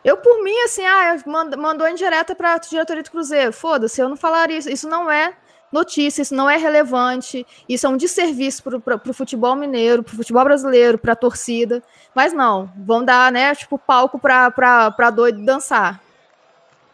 [0.04, 1.16] Eu, por mim, assim, ah,
[1.56, 3.52] mandou indireta para a diretoria do Cruzeiro.
[3.52, 4.70] Foda-se, eu não falaria isso.
[4.70, 5.34] Isso não é
[5.72, 7.46] notícia, isso não é relevante.
[7.68, 11.82] Isso é um desserviço para o futebol mineiro, para o futebol brasileiro, para a torcida.
[12.14, 16.00] Mas não, vão dar, né, tipo, palco para doido dançar.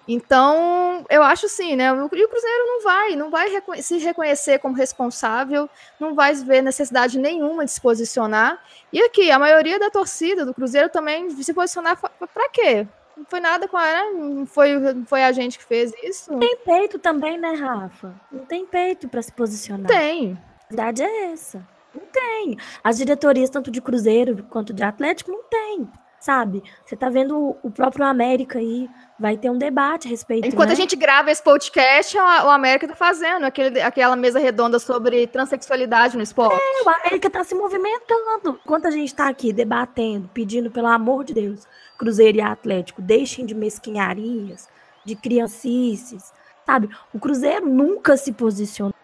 [0.07, 1.87] Então, eu acho assim, né?
[1.87, 3.49] E o Cruzeiro não vai, não vai
[3.81, 8.63] se reconhecer como responsável, não vai ver necessidade nenhuma de se posicionar.
[8.93, 12.87] E aqui, a maioria da torcida do Cruzeiro também se posicionar para quê?
[13.17, 13.85] Não foi nada com a.
[13.85, 14.11] Né?
[14.15, 16.33] Não foi, não foi a gente que fez isso.
[16.33, 18.15] Não tem peito também, né, Rafa?
[18.31, 19.87] Não tem peito para se posicionar.
[19.87, 20.39] Tem.
[20.65, 21.67] A verdade é essa.
[21.95, 22.59] Não tem.
[22.83, 25.89] As diretorias, tanto de Cruzeiro quanto de Atlético, não tem
[26.25, 26.63] sabe?
[26.87, 28.89] Você tá vendo o próprio América aí,
[29.21, 30.49] vai ter um debate a respeito.
[30.49, 30.73] Enquanto né?
[30.73, 36.17] a gente grava esse podcast, o América tá fazendo aquele, aquela mesa redonda sobre transexualidade
[36.17, 36.59] no esporte.
[36.59, 38.59] É, o América tá se movimentando.
[38.65, 43.45] Enquanto a gente tá aqui debatendo, pedindo, pelo amor de Deus, Cruzeiro e Atlético, deixem
[43.45, 44.67] de mesquinharias,
[45.05, 46.33] de criancices,
[46.65, 46.89] sabe?
[47.13, 48.95] O Cruzeiro nunca se posicionou,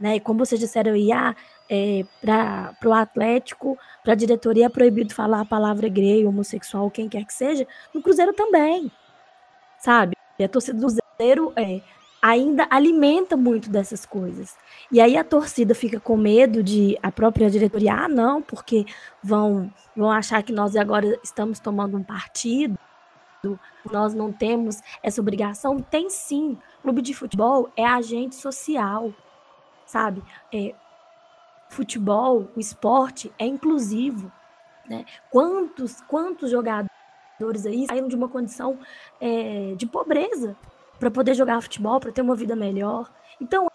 [0.00, 0.16] né?
[0.16, 1.36] E como vocês disseram aí, ah,
[1.68, 7.08] é, para o Atlético, para a diretoria é proibido falar a palavra gay, homossexual, quem
[7.08, 8.90] quer que seja, no Cruzeiro também,
[9.78, 10.16] sabe?
[10.38, 11.80] E a torcida do Cruzeiro é,
[12.20, 14.56] ainda alimenta muito dessas coisas.
[14.90, 18.84] E aí a torcida fica com medo de a própria diretoria, ah, não, porque
[19.22, 22.78] vão, vão achar que nós agora estamos tomando um partido,
[23.92, 25.80] nós não temos essa obrigação.
[25.80, 26.58] Tem sim.
[26.82, 29.12] Clube de futebol é agente social,
[29.86, 30.22] sabe?
[30.52, 30.74] É,
[31.68, 34.30] futebol, o esporte é inclusivo.
[34.88, 35.04] Né?
[35.30, 38.78] Quantos, quantos jogadores aí saíram de uma condição
[39.20, 40.56] é, de pobreza
[40.98, 43.10] para poder jogar futebol, para ter uma vida melhor?
[43.40, 43.66] Então,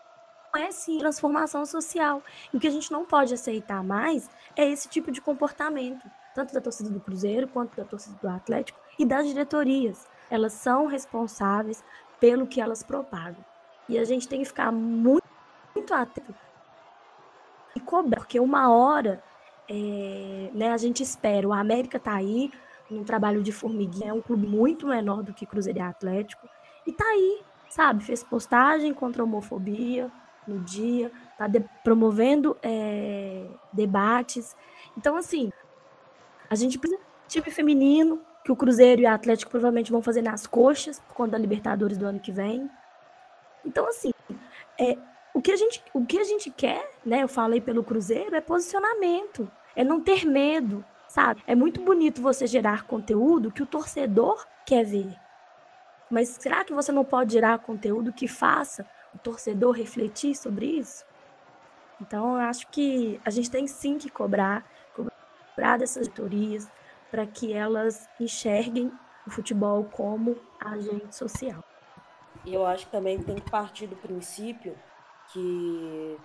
[0.56, 2.22] é sim transformação social.
[2.54, 6.54] E o que a gente não pode aceitar mais é esse tipo de comportamento, tanto
[6.54, 10.08] da torcida do Cruzeiro quanto da torcida do Atlético e das diretorias.
[10.30, 11.84] Elas são responsáveis
[12.20, 13.44] pelo que elas propagam.
[13.88, 15.28] E a gente tem que ficar muito,
[15.76, 16.51] muito atento
[17.92, 19.22] cobrar, porque uma hora
[19.70, 21.48] é, né, a gente espera.
[21.48, 22.50] O América tá aí,
[22.90, 26.48] num trabalho de formiguinha, é um clube muito menor do que Cruzeiro e Atlético,
[26.88, 28.04] e tá aí, sabe?
[28.04, 30.10] Fez postagem contra a homofobia
[30.48, 34.56] no dia, tá de, promovendo é, debates.
[34.98, 35.52] Então, assim,
[36.50, 40.48] a gente precisa time feminino, que o Cruzeiro e o Atlético provavelmente vão fazer nas
[40.48, 42.70] coxas por conta da Libertadores do ano que vem.
[43.64, 44.12] Então, assim,
[44.80, 44.98] é,
[45.34, 47.24] o que a gente, o que a gente quer, né?
[47.24, 51.44] Eu falei pelo Cruzeiro, é posicionamento, é não ter medo, sabe?
[51.48, 55.16] É muito bonito você gerar conteúdo que o torcedor quer ver.
[56.10, 61.06] Mas será que você não pode gerar conteúdo que faça o torcedor refletir sobre isso?
[62.02, 66.70] Então, eu acho que a gente tem sim que cobrar, cobrar dessas diretorias
[67.10, 68.92] para que elas enxerguem
[69.26, 71.64] o futebol como agente social.
[72.44, 74.76] E eu acho que também tem que partir do princípio
[75.32, 76.18] que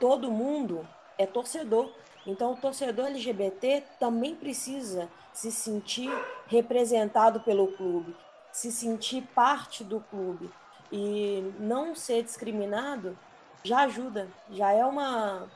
[0.00, 0.86] todo mundo
[1.18, 1.90] é torcedor.
[2.26, 6.10] Então, o torcedor LGBT também precisa se sentir
[6.46, 8.14] representado pelo clube,
[8.52, 10.50] se sentir parte do clube
[10.90, 13.16] e não ser discriminado
[13.64, 15.48] já ajuda, já é uma,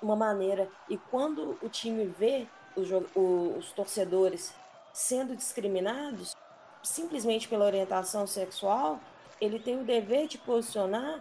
[0.00, 0.68] uma maneira.
[0.88, 4.54] E quando o time vê os, os torcedores
[4.92, 6.34] sendo discriminados
[6.82, 9.00] simplesmente pela orientação sexual,
[9.40, 11.20] ele tem o dever de posicionar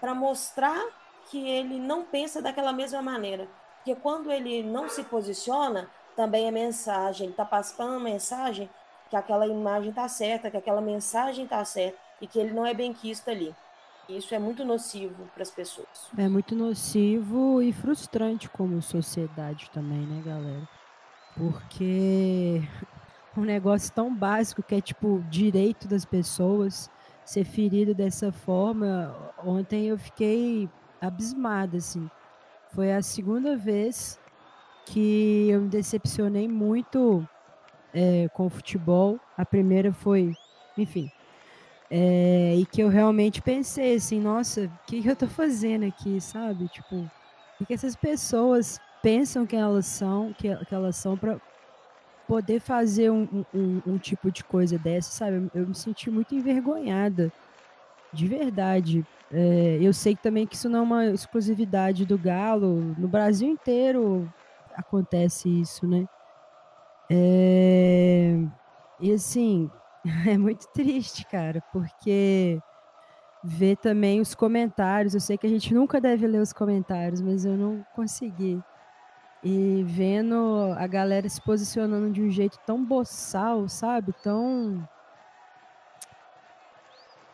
[0.00, 0.82] para mostrar
[1.30, 3.48] que ele não pensa daquela mesma maneira.
[3.76, 8.68] Porque quando ele não se posiciona, também é mensagem, ele está passando uma mensagem
[9.08, 12.74] que aquela imagem está certa, que aquela mensagem está certa e que ele não é
[12.74, 13.54] bem quisto ali.
[14.08, 16.08] Isso é muito nocivo para as pessoas.
[16.16, 20.68] É muito nocivo e frustrante como sociedade também, né, galera?
[21.36, 22.62] Porque
[23.36, 26.90] um negócio tão básico que é tipo direito das pessoas
[27.28, 29.14] ser ferido dessa forma,
[29.44, 30.66] ontem eu fiquei
[30.98, 32.10] abismada, assim.
[32.72, 34.18] Foi a segunda vez
[34.86, 37.28] que eu me decepcionei muito
[37.92, 39.20] é, com o futebol.
[39.36, 40.34] A primeira foi,
[40.78, 41.12] enfim,
[41.90, 46.18] é, e que eu realmente pensei assim, nossa, o que, que eu tô fazendo aqui,
[46.22, 46.66] sabe?
[46.68, 47.10] Tipo,
[47.60, 51.38] o que essas pessoas pensam que elas são, que, que elas são para
[52.28, 55.50] poder fazer um, um, um, tipo de coisa dessa, sabe?
[55.54, 57.32] Eu me senti muito envergonhada,
[58.12, 59.04] de verdade.
[59.32, 64.30] É, eu sei também que isso não é uma exclusividade do Galo, no Brasil inteiro
[64.76, 66.06] acontece isso, né?
[67.10, 68.38] É,
[69.00, 69.70] e assim,
[70.28, 72.60] é muito triste, cara, porque
[73.42, 75.14] ver também os comentários.
[75.14, 78.62] Eu sei que a gente nunca deve ler os comentários, mas eu não consegui
[79.42, 84.12] E vendo a galera se posicionando de um jeito tão boçal, sabe?
[84.22, 84.86] Tão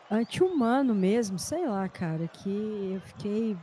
[0.09, 3.57] anti-humano mesmo, sei lá, cara, que eu fiquei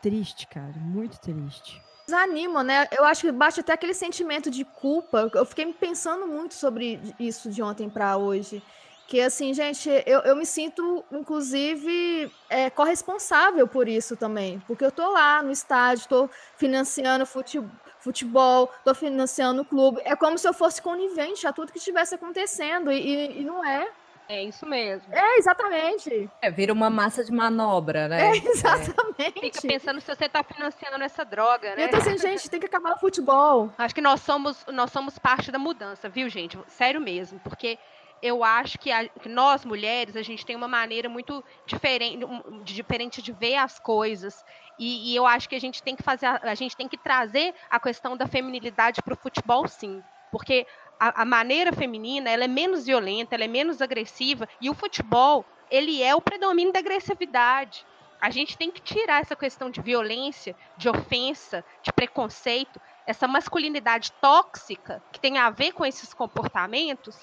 [0.00, 1.82] triste, cara, muito triste.
[2.06, 2.88] Desanima, né?
[2.96, 5.30] Eu acho que bate até aquele sentimento de culpa.
[5.34, 8.62] Eu fiquei pensando muito sobre isso de ontem para hoje.
[9.06, 14.62] Que assim, gente, eu, eu me sinto, inclusive, é, corresponsável por isso também.
[14.66, 20.00] Porque eu tô lá no estádio, tô financiando futebol, futebol, tô financiando o clube.
[20.04, 22.90] É como se eu fosse conivente a tudo que estivesse acontecendo.
[22.90, 23.88] E, e, e não é.
[24.28, 25.12] É isso mesmo.
[25.12, 26.30] É, exatamente.
[26.40, 28.30] É, vira uma massa de manobra, né?
[28.30, 29.40] É, exatamente.
[29.40, 31.84] Fica pensando se você tá financiando essa droga, né?
[31.84, 33.70] Eu tô assim, gente, tem que acabar o futebol.
[33.76, 36.58] Acho que nós somos, nós somos parte da mudança, viu, gente?
[36.68, 37.78] Sério mesmo, porque
[38.22, 42.24] eu acho que, a, nós, mulheres, a gente tem uma maneira muito diferente,
[42.62, 44.44] diferente de ver as coisas.
[44.78, 47.52] E, e, eu acho que a gente tem que fazer, a gente tem que trazer
[47.68, 50.00] a questão da feminilidade para o futebol, sim.
[50.30, 50.66] Porque
[51.00, 55.44] a, a maneira feminina ela é menos violenta, ela é menos agressiva, e o futebol
[55.68, 57.84] ele é o predomínio da agressividade.
[58.20, 64.12] A gente tem que tirar essa questão de violência, de ofensa, de preconceito, essa masculinidade
[64.20, 67.16] tóxica que tem a ver com esses comportamentos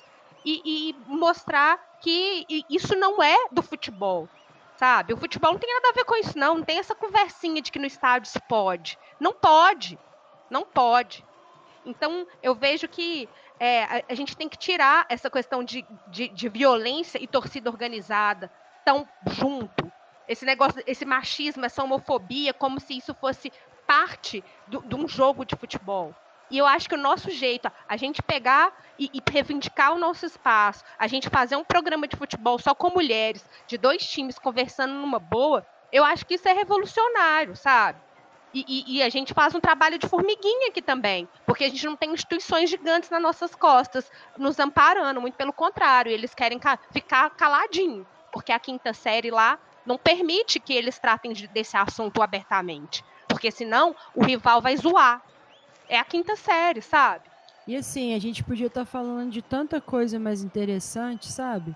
[0.46, 4.28] e, e mostrar que isso não é do futebol,
[4.78, 5.14] sabe?
[5.14, 6.56] O futebol não tem nada a ver com isso, não.
[6.56, 8.98] Não tem essa conversinha de que no estádio se pode.
[9.20, 9.98] Não pode.
[10.50, 11.26] Não pode.
[11.86, 13.28] Então, eu vejo que
[13.60, 18.52] é, a, gente tem que tirar essa questão de, de, de, violência e torcida organizada
[18.86, 19.92] tão junto.
[20.28, 23.52] Esse negócio, esse machismo, essa homofobia, como se isso fosse
[23.86, 26.16] parte de um jogo de futebol.
[26.50, 30.26] E eu acho que o nosso jeito, a gente pegar e, e, reivindicar o nosso
[30.26, 34.94] espaço, a gente fazer um programa de futebol só com mulheres, de dois times conversando
[34.94, 38.00] numa boa, eu acho que isso é revolucionário, sabe?
[38.52, 41.86] E, e, e, a gente faz um trabalho de formiguinha aqui também, porque a gente
[41.86, 46.80] não tem instituições gigantes nas nossas costas nos amparando, muito pelo contrário, eles querem ca
[46.92, 52.24] ficar caladinho, porque a quinta série lá não permite que eles tratem de, desse assunto
[52.24, 55.22] abertamente, porque senão o rival vai zoar
[55.90, 57.24] é a quinta série, sabe?
[57.68, 61.76] E assim, a gente podia estar tá falando de tanta coisa mais interessante, sabe?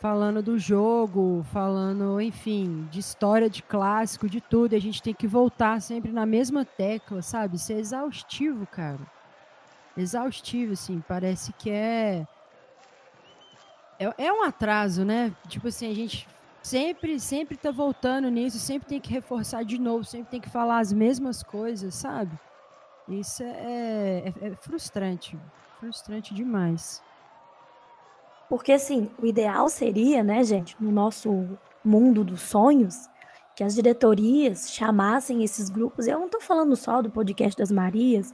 [0.00, 4.74] Falando do jogo, falando, enfim, de história, de clássico, de tudo.
[4.74, 7.56] A gente tem que voltar sempre na mesma tecla, sabe?
[7.56, 9.00] Isso é exaustivo, cara.
[9.96, 11.02] Exaustivo, assim.
[11.06, 12.26] Parece que é.
[13.98, 15.34] É, é um atraso, né?
[15.48, 16.28] Tipo assim, a gente
[16.62, 20.78] sempre, sempre tá voltando nisso, sempre tem que reforçar de novo, sempre tem que falar
[20.78, 22.38] as mesmas coisas, sabe?
[23.08, 25.38] Isso é, é, é frustrante,
[25.80, 27.02] frustrante demais.
[28.48, 31.48] Porque assim, o ideal seria, né, gente, no nosso
[31.84, 33.08] mundo dos sonhos,
[33.56, 36.06] que as diretorias chamassem esses grupos.
[36.06, 38.32] Eu não estou falando só do podcast das Marias,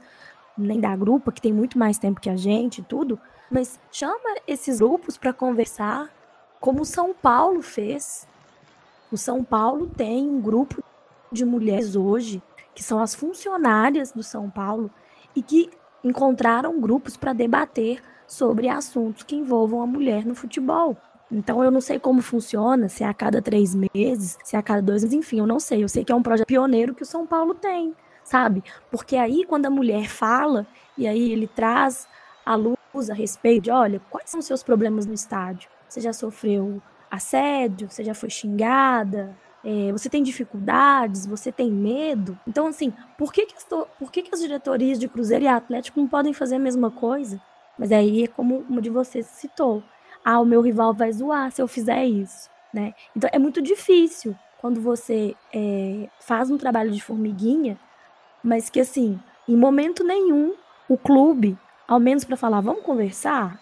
[0.57, 3.19] nem da grupa, que tem muito mais tempo que a gente tudo,
[3.49, 6.09] mas chama esses grupos para conversar,
[6.59, 8.27] como o São Paulo fez.
[9.11, 10.83] O São Paulo tem um grupo
[11.31, 12.41] de mulheres hoje
[12.75, 14.91] que são as funcionárias do São Paulo
[15.35, 15.71] e que
[16.03, 20.95] encontraram grupos para debater sobre assuntos que envolvam a mulher no futebol.
[21.31, 24.61] Então eu não sei como funciona, se é a cada três meses, se é a
[24.61, 25.83] cada dois meses, enfim, eu não sei.
[25.83, 28.63] Eu sei que é um projeto pioneiro que o São Paulo tem, sabe?
[28.91, 30.67] Porque aí quando a mulher fala
[30.97, 32.07] e aí ele traz
[32.45, 32.77] a luz
[33.09, 35.69] a respeito de, olha, quais são os seus problemas no estádio?
[35.89, 37.89] Você já sofreu assédio?
[37.89, 39.35] Você já foi xingada?
[39.65, 42.37] É, você tem dificuldades, você tem medo.
[42.47, 45.99] Então, assim, por que, que, as, por que, que as diretorias de Cruzeiro e Atlético
[45.99, 47.41] não podem fazer a mesma coisa?
[47.77, 49.83] Mas aí é como uma de vocês citou.
[50.23, 52.93] Ah, o meu rival vai zoar se eu fizer isso, né?
[53.15, 57.77] Então é muito difícil quando você é, faz um trabalho de formiguinha,
[58.43, 60.53] mas que assim, em momento nenhum,
[60.87, 61.57] o clube,
[61.87, 63.59] ao menos para falar, vamos conversar,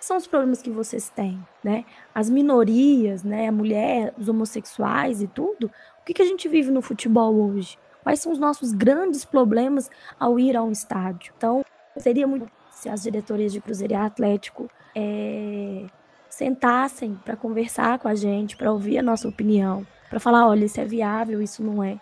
[0.00, 1.84] quais são os problemas que vocês têm, né?
[2.14, 3.48] As minorias, né?
[3.48, 5.66] A mulher, os homossexuais e tudo.
[5.66, 7.78] O que, que a gente vive no futebol hoje?
[8.02, 11.34] Quais são os nossos grandes problemas ao ir a um estádio?
[11.36, 11.62] Então,
[11.98, 15.84] seria muito se as diretorias de Cruzeiro e Atlético é,
[16.30, 20.80] sentassem para conversar com a gente, para ouvir a nossa opinião, para falar, olha, isso
[20.80, 22.00] é viável, isso não é.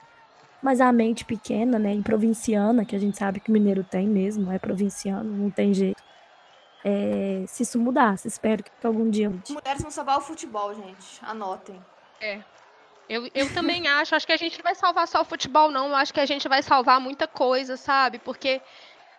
[0.63, 4.07] Mas a mente pequena, né, e provinciana, que a gente sabe que o mineiro tem
[4.07, 6.08] mesmo, é provinciano, não tem jeito
[6.89, 8.27] é, se isso mudasse.
[8.27, 9.53] Espero que algum dia mude.
[9.53, 11.21] Mulheres vão salvar o futebol, gente.
[11.23, 11.85] Anotem.
[12.21, 12.41] É.
[13.09, 14.15] Eu, eu também acho.
[14.15, 15.89] Acho que a gente não vai salvar só o futebol, não.
[15.89, 18.19] Eu acho que a gente vai salvar muita coisa, sabe?
[18.19, 18.63] Porque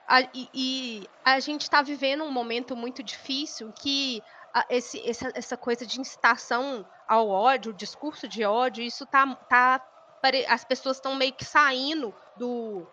[0.07, 5.31] a, e, e a gente está vivendo um momento muito difícil que a, esse, essa,
[5.35, 9.85] essa coisa de incitação ao ódio, o discurso de ódio, isso tá, tá
[10.47, 12.85] as pessoas estão meio que saindo do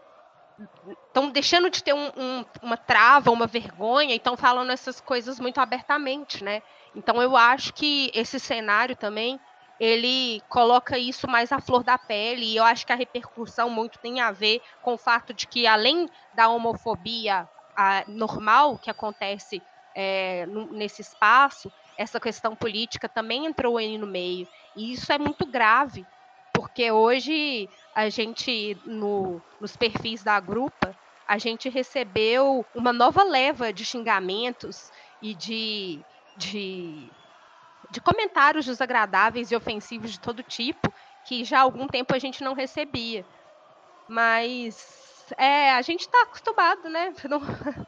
[1.06, 5.38] estão deixando de ter um, um, uma trava, uma vergonha, e estão falando essas coisas
[5.38, 6.62] muito abertamente, né?
[6.94, 9.38] Então eu acho que esse cenário também
[9.78, 13.98] ele coloca isso mais à flor da pele, e eu acho que a repercussão muito
[13.98, 17.46] tem a ver com o fato de que, além da homofobia
[17.76, 19.62] a, normal que acontece
[19.94, 24.46] é, nesse espaço, essa questão política também entrou aí no meio.
[24.74, 26.06] E isso é muito grave,
[26.76, 30.94] porque hoje a gente, no, nos perfis da grupa,
[31.26, 36.04] a gente recebeu uma nova leva de xingamentos e de,
[36.36, 37.10] de
[37.90, 40.92] de comentários desagradáveis e ofensivos de todo tipo,
[41.24, 43.24] que já há algum tempo a gente não recebia.
[44.06, 47.14] Mas é, a gente está acostumado, né?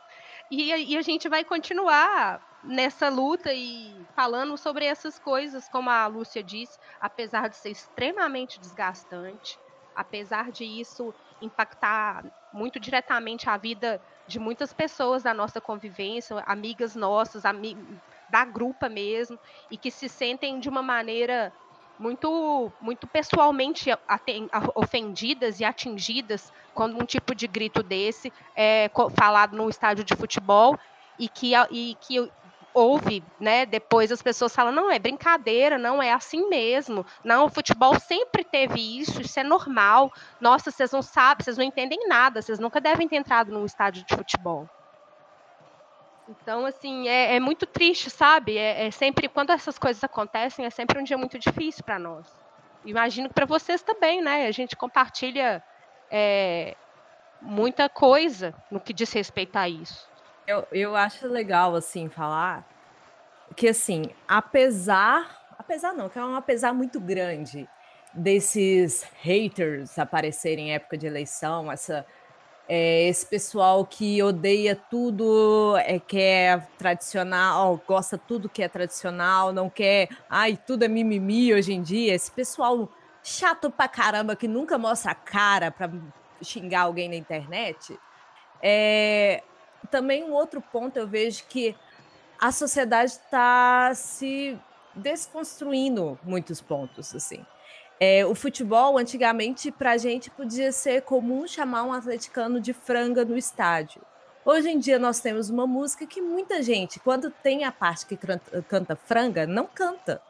[0.50, 6.06] E, e, a gente vai continuar nessa luta e falando sobre essas coisas, como a
[6.06, 9.60] Lúcia disse, apesar de ser extremamente desgastante,
[9.94, 16.94] apesar de isso impactar muito diretamente a vida de muitas pessoas da nossa convivência, amigas
[16.94, 17.98] nossas, amigos
[18.28, 19.38] da grupa mesmo,
[19.70, 21.52] e que se sentem de uma maneira
[21.98, 23.90] muito muito pessoalmente
[24.76, 30.78] ofendidas e atingidas quando um tipo de grito desse é falado num estádio de futebol
[31.18, 32.32] e que, e que
[32.74, 37.48] houve, né, depois as pessoas falam, não, é brincadeira, não, é assim mesmo, não, o
[37.48, 42.40] futebol sempre teve isso, isso é normal, nossa, vocês não sabem, vocês não entendem nada,
[42.40, 44.68] vocês nunca devem ter entrado num estádio de futebol.
[46.28, 48.58] Então, assim, é, é muito triste, sabe?
[48.58, 52.26] É, é, sempre, quando essas coisas acontecem, é sempre um dia muito difícil para nós.
[52.84, 54.46] Imagino que para vocês também, né?
[54.46, 55.62] A gente compartilha
[56.10, 56.76] é,
[57.40, 60.06] muita coisa no que diz respeito a isso.
[60.48, 62.66] Eu, eu acho legal, assim, falar
[63.54, 65.36] que, assim, apesar.
[65.58, 67.68] Apesar não, que é um apesar muito grande
[68.14, 72.06] desses haters aparecerem em época de eleição, essa
[72.66, 79.52] é, esse pessoal que odeia tudo, é, que é tradicional, gosta tudo que é tradicional,
[79.52, 82.14] não quer, ai, tudo é mimimi hoje em dia.
[82.14, 82.88] Esse pessoal
[83.22, 85.90] chato pra caramba que nunca mostra a cara pra
[86.40, 87.98] xingar alguém na internet.
[88.62, 89.42] É,
[89.90, 91.74] também um outro ponto eu vejo que
[92.40, 94.58] a sociedade está se
[94.94, 97.44] desconstruindo muitos pontos, assim.
[98.00, 103.24] É, o futebol, antigamente, para a gente podia ser comum chamar um atleticano de franga
[103.24, 104.00] no estádio.
[104.44, 108.16] Hoje em dia, nós temos uma música que muita gente, quando tem a parte que
[108.68, 110.22] canta, franga, não canta.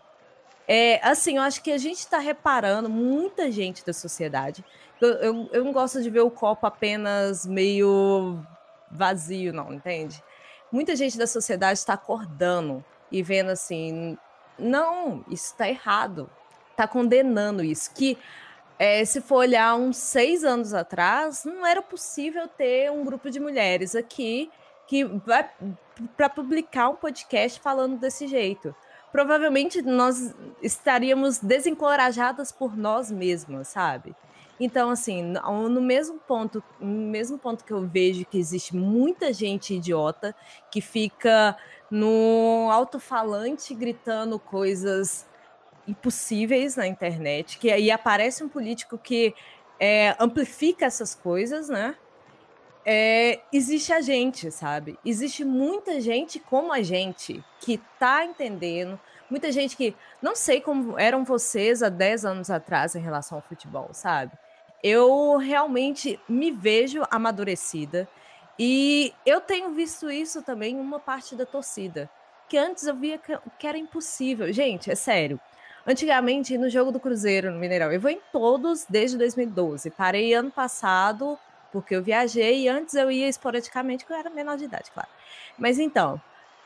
[0.67, 4.65] É, assim, eu acho que a gente está reparando, muita gente da sociedade.
[5.01, 8.43] Eu, eu, eu não gosto de ver o copo apenas meio
[8.91, 10.23] vazio, não, entende?
[10.71, 14.19] Muita gente da sociedade está acordando e vendo assim:
[14.59, 16.31] não, isso está errado
[16.79, 17.91] está condenando isso.
[17.93, 18.17] Que
[18.79, 23.41] é, se for olhar uns seis anos atrás, não era possível ter um grupo de
[23.41, 24.49] mulheres aqui
[24.87, 25.51] que vai
[26.17, 28.75] para publicar um podcast falando desse jeito.
[29.11, 34.15] Provavelmente nós estaríamos desencorajadas por nós mesmas, sabe?
[34.61, 39.75] Então, assim, no mesmo ponto, no mesmo ponto que eu vejo que existe muita gente
[39.75, 40.35] idiota
[40.71, 41.57] que fica
[41.91, 45.27] no alto-falante gritando coisas
[45.87, 49.35] impossíveis na internet, que aí aparece um político que
[49.81, 51.97] é, amplifica essas coisas, né?
[52.85, 54.99] É, existe a gente, sabe?
[55.05, 58.99] Existe muita gente como a gente que tá entendendo,
[59.31, 63.43] muita gente que não sei como eram vocês há 10 anos atrás em relação ao
[63.43, 64.33] futebol, sabe?
[64.83, 68.09] Eu realmente me vejo amadurecida
[68.59, 72.11] e eu tenho visto isso também em uma parte da torcida,
[72.49, 73.19] que antes eu via
[73.59, 74.53] que era impossível.
[74.53, 75.41] Gente, é sério.
[75.87, 79.91] Antigamente, no jogo do Cruzeiro, no Mineirão, eu vou em todos desde 2012.
[79.91, 81.39] Parei ano passado,
[81.73, 85.09] porque eu viajei, e antes eu ia esporadicamente, porque eu era menor de idade, claro.
[85.57, 86.21] Mas então,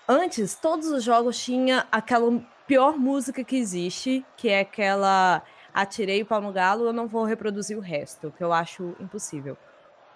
[0.09, 5.43] antes, todos os jogos tinha aquela pior música que existe, que é aquela
[5.75, 9.57] Atirei o pau no galo, eu não vou reproduzir o resto, que eu acho impossível.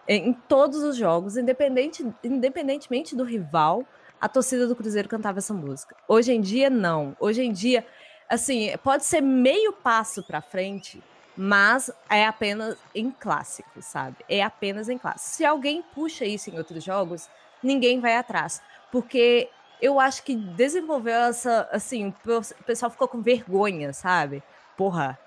[0.07, 3.85] Em todos os jogos, independente, independentemente do rival,
[4.21, 5.97] a torcida do Cruzeiro cantava essa música.
[6.07, 7.17] Hoje em dia, não.
[7.19, 7.87] Hoje em dia,
[8.29, 11.03] assim, pode ser meio passo para frente,
[11.37, 14.17] mas é apenas em clássico, sabe?
[14.29, 15.37] É apenas em clássico.
[15.37, 17.29] Se alguém puxa isso em outros jogos,
[17.63, 19.51] ninguém vai atrás, porque
[19.81, 24.43] eu acho que desenvolveu essa, assim, o pessoal ficou com vergonha, sabe?
[24.77, 25.19] Porra,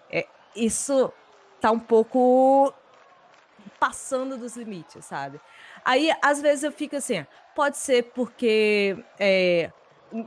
[0.55, 1.11] isso
[1.59, 2.73] tá um pouco
[3.79, 5.39] passando dos limites, sabe?
[5.83, 7.25] Aí, às vezes, eu fico assim,
[7.55, 9.71] pode ser porque é,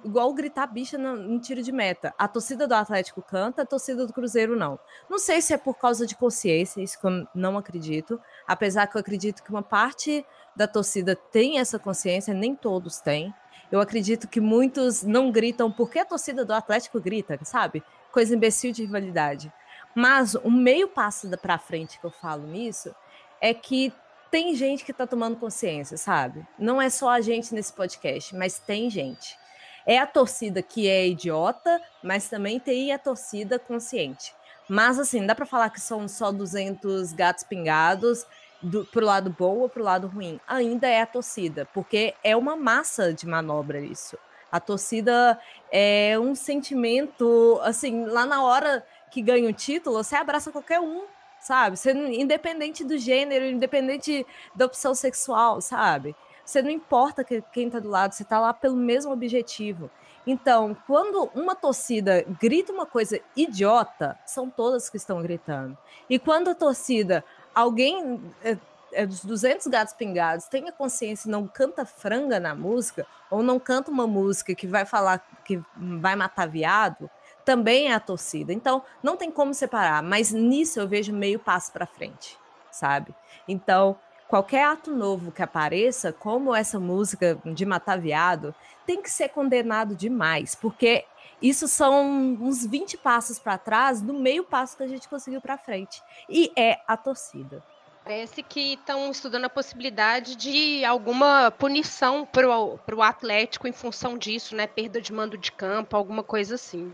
[0.05, 2.15] igual gritar bicha no, tiro de meta.
[2.19, 4.79] A torcida do Atlético canta, a torcida do Cruzeiro não.
[5.09, 8.21] Não sei se é por causa de consciência, isso que eu não acredito.
[8.47, 13.35] Apesar que eu acredito que uma parte da torcida tem essa consciência, nem todos têm.
[13.71, 17.83] Eu acredito que muitos não gritam porque a torcida do Atlético grita, sabe?
[18.11, 19.51] Coisa imbecil de rivalidade.
[19.95, 22.95] Mas o meio passo para frente que eu falo nisso
[23.41, 23.93] é que
[24.31, 26.47] tem gente que está tomando consciência, sabe?
[26.59, 29.37] Não é só a gente nesse podcast, mas tem gente.
[29.85, 34.35] É a torcida que é idiota, mas também tem a torcida consciente.
[34.69, 38.25] Mas assim, dá para falar que são só 200 gatos pingados
[38.63, 42.57] do, pro lado bom ou pro lado ruim, ainda é a torcida, porque é uma
[42.57, 44.17] massa de manobra isso.
[44.51, 45.39] A torcida
[45.71, 51.05] é um sentimento, assim, lá na hora que ganha o título, você abraça qualquer um,
[51.39, 51.77] sabe?
[51.77, 56.17] Você, independente do gênero, independente da opção sexual, sabe?
[56.45, 59.91] Você não importa que, quem tá do lado, você tá lá pelo mesmo objetivo.
[60.27, 65.77] Então, quando uma torcida grita uma coisa idiota, são todas que estão gritando.
[66.09, 67.23] E quando a torcida
[67.55, 68.57] alguém é,
[68.93, 73.61] é, dos 200 gatos pingados tenha consciência e não canta franga na música, ou não
[73.61, 77.11] canta uma música que vai falar que vai matar viado,
[77.45, 78.53] também é a torcida.
[78.53, 82.39] Então, não tem como separar, mas nisso eu vejo meio passo para frente,
[82.71, 83.15] sabe?
[83.47, 83.97] Então,
[84.29, 88.55] qualquer ato novo que apareça, como essa música de matar viado,
[88.87, 91.05] tem que ser condenado demais, porque
[91.41, 92.07] isso são
[92.41, 96.03] uns 20 passos para trás do meio passo que a gente conseguiu para frente.
[96.29, 97.63] E é a torcida.
[98.05, 104.57] Parece que estão estudando a possibilidade de alguma punição para o Atlético em função disso,
[104.57, 104.67] né?
[104.67, 106.93] Perda de mando de campo, alguma coisa assim.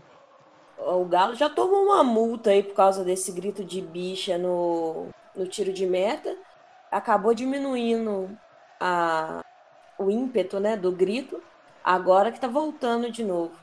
[0.79, 5.45] O Galo já tomou uma multa aí por causa desse grito de bicha no, no
[5.45, 6.35] tiro de meta.
[6.89, 8.29] Acabou diminuindo
[8.79, 9.43] a,
[9.97, 11.43] o ímpeto né, do grito.
[11.83, 13.55] Agora que está voltando de novo.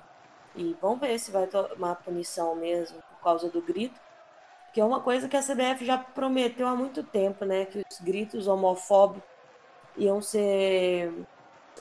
[0.54, 3.98] E vamos ver se vai tomar punição mesmo por causa do grito.
[4.72, 7.64] Que é uma coisa que a CBF já prometeu há muito tempo, né?
[7.64, 9.22] Que os gritos homofóbicos
[9.96, 11.12] iam ser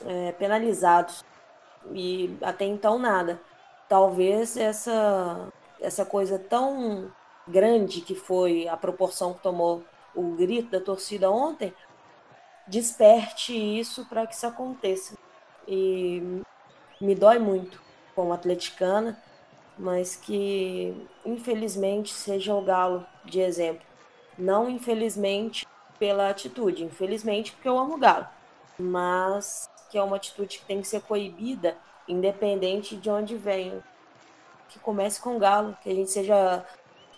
[0.06, 1.24] é, penalizados.
[1.92, 3.40] E até então nada.
[3.88, 5.48] Talvez essa,
[5.80, 7.10] essa coisa tão
[7.46, 9.84] grande que foi a proporção que tomou
[10.14, 11.72] o grito da torcida ontem
[12.66, 15.16] desperte isso para que isso aconteça.
[15.68, 16.42] E
[17.00, 17.80] me dói muito
[18.14, 19.22] como atleticana,
[19.78, 23.86] mas que infelizmente seja o Galo de exemplo.
[24.36, 25.66] Não infelizmente
[25.98, 28.26] pela atitude, infelizmente porque eu amo o Galo,
[28.78, 31.76] mas que é uma atitude que tem que ser coibida,
[32.08, 33.82] independente de onde venha.
[34.68, 36.64] Que comece com o Galo, que a gente seja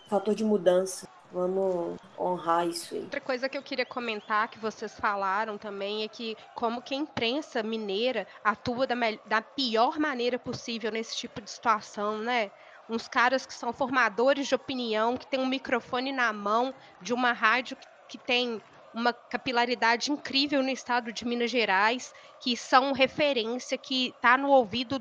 [0.08, 1.08] fator de mudança.
[1.30, 3.02] Vamos honrar isso aí.
[3.02, 6.98] Outra coisa que eu queria comentar, que vocês falaram também, é que como que a
[6.98, 8.94] imprensa mineira atua da,
[9.26, 12.50] da pior maneira possível nesse tipo de situação, né?
[12.88, 16.72] Uns caras que são formadores de opinião, que tem um microfone na mão
[17.02, 18.62] de uma rádio que, que tem
[18.92, 25.00] uma capilaridade incrível no estado de Minas Gerais, que são referência, que está no ouvido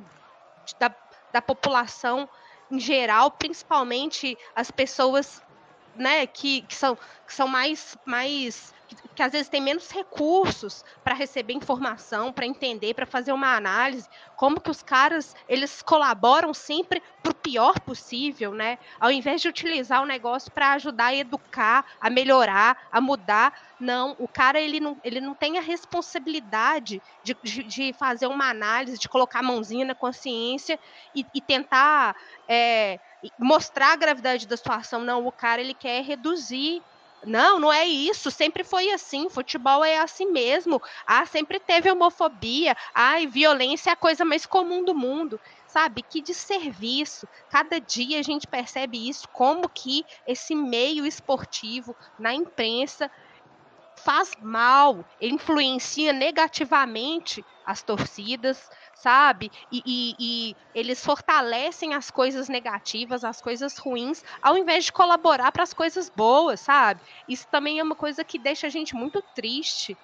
[0.80, 0.94] da,
[1.32, 2.30] da população
[2.70, 5.42] em geral, principalmente as pessoas
[5.96, 10.84] né, que, que, são, que são mais, mais que, que às vezes têm menos recursos
[11.04, 16.54] para receber informação, para entender, para fazer uma análise, como que os caras eles colaboram
[16.54, 18.78] sempre para o pior possível, né?
[19.00, 24.16] Ao invés de utilizar o negócio para ajudar a educar, a melhorar, a mudar, não,
[24.18, 28.98] o cara ele não, ele não tem a responsabilidade de, de, de fazer uma análise,
[28.98, 30.80] de colocar a mãozinha na consciência
[31.14, 32.16] e, e tentar
[32.48, 33.00] é,
[33.38, 35.04] mostrar a gravidade da situação.
[35.04, 36.82] Não, o cara ele quer reduzir
[37.26, 38.30] não, não é isso.
[38.30, 39.30] Sempre foi assim.
[39.30, 40.82] Futebol é assim mesmo.
[41.05, 42.76] Ah, sempre teve homofobia.
[42.93, 45.39] Ai, violência é a coisa mais comum do mundo.
[45.68, 46.03] Sabe?
[46.03, 47.28] Que desserviço.
[47.49, 53.11] Cada dia a gente percebe isso, como que esse meio esportivo na imprensa
[53.97, 59.52] faz mal, influencia negativamente as torcidas, sabe?
[59.72, 65.52] E, e, e, eles fortalecem as coisas negativas, as coisas ruins, ao invés de colaborar
[65.52, 67.02] para as coisas boas, sabe?
[67.28, 69.95] Isso também é uma coisa que deixa a gente muito triste.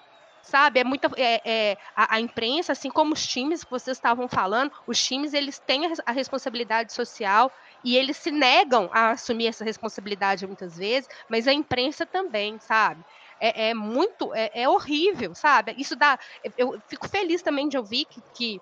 [0.42, 4.28] Sabe, é muita é, é a, a, imprensa, assim como os times que vocês estavam
[4.28, 7.50] falando, os times eles têm a, responsabilidade social
[7.82, 13.02] e eles se negam a assumir essa responsabilidade muitas vezes, mas a imprensa também, sabe?
[13.40, 15.74] É, é muito, é, é, horrível, sabe?
[15.78, 16.18] Isso dá.
[16.58, 18.60] Eu fico feliz também de ouvir que, que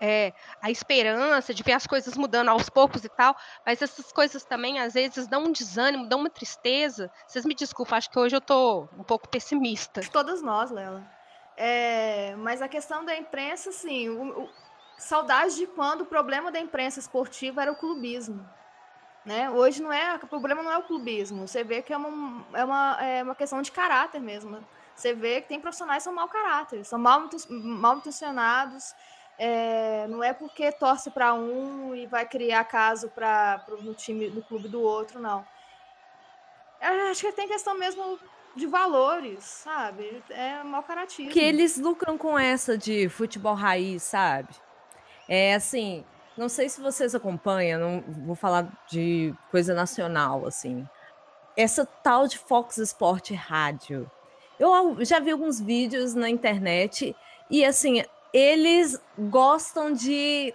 [0.00, 4.44] é, a esperança de ver as coisas mudando aos poucos e tal, mas essas coisas
[4.44, 7.10] também às vezes dão um desânimo, dão uma tristeza.
[7.26, 10.00] Vocês me desculpem, acho que hoje eu tô um pouco pessimista.
[10.12, 11.04] Todas nós, Lela.
[11.56, 14.48] É, mas a questão da imprensa, assim, o, o,
[14.96, 18.48] saudade de quando o problema da imprensa esportiva era o clubismo.
[19.24, 19.50] Né?
[19.50, 21.46] Hoje não é, o problema não é o clubismo.
[21.46, 24.64] Você vê que é uma, é uma, é uma questão de caráter mesmo.
[24.94, 28.94] Você vê que tem profissionais que são mau caráter, são mal, mal intencionados.
[29.42, 34.42] É, não é porque torce para um e vai criar caso para no time do
[34.42, 35.42] clube do outro, não.
[36.78, 38.18] É, acho que tem questão mesmo
[38.54, 40.22] de valores, sabe?
[40.28, 41.32] É mau caratismo.
[41.32, 44.50] Que eles lucram com essa de futebol raiz, sabe?
[45.26, 46.04] É assim,
[46.36, 50.86] não sei se vocês acompanham, não vou falar de coisa nacional, assim.
[51.56, 54.10] Essa tal de Fox Sport Rádio.
[54.58, 57.16] Eu já vi alguns vídeos na internet
[57.48, 60.54] e, assim, eles gostam de.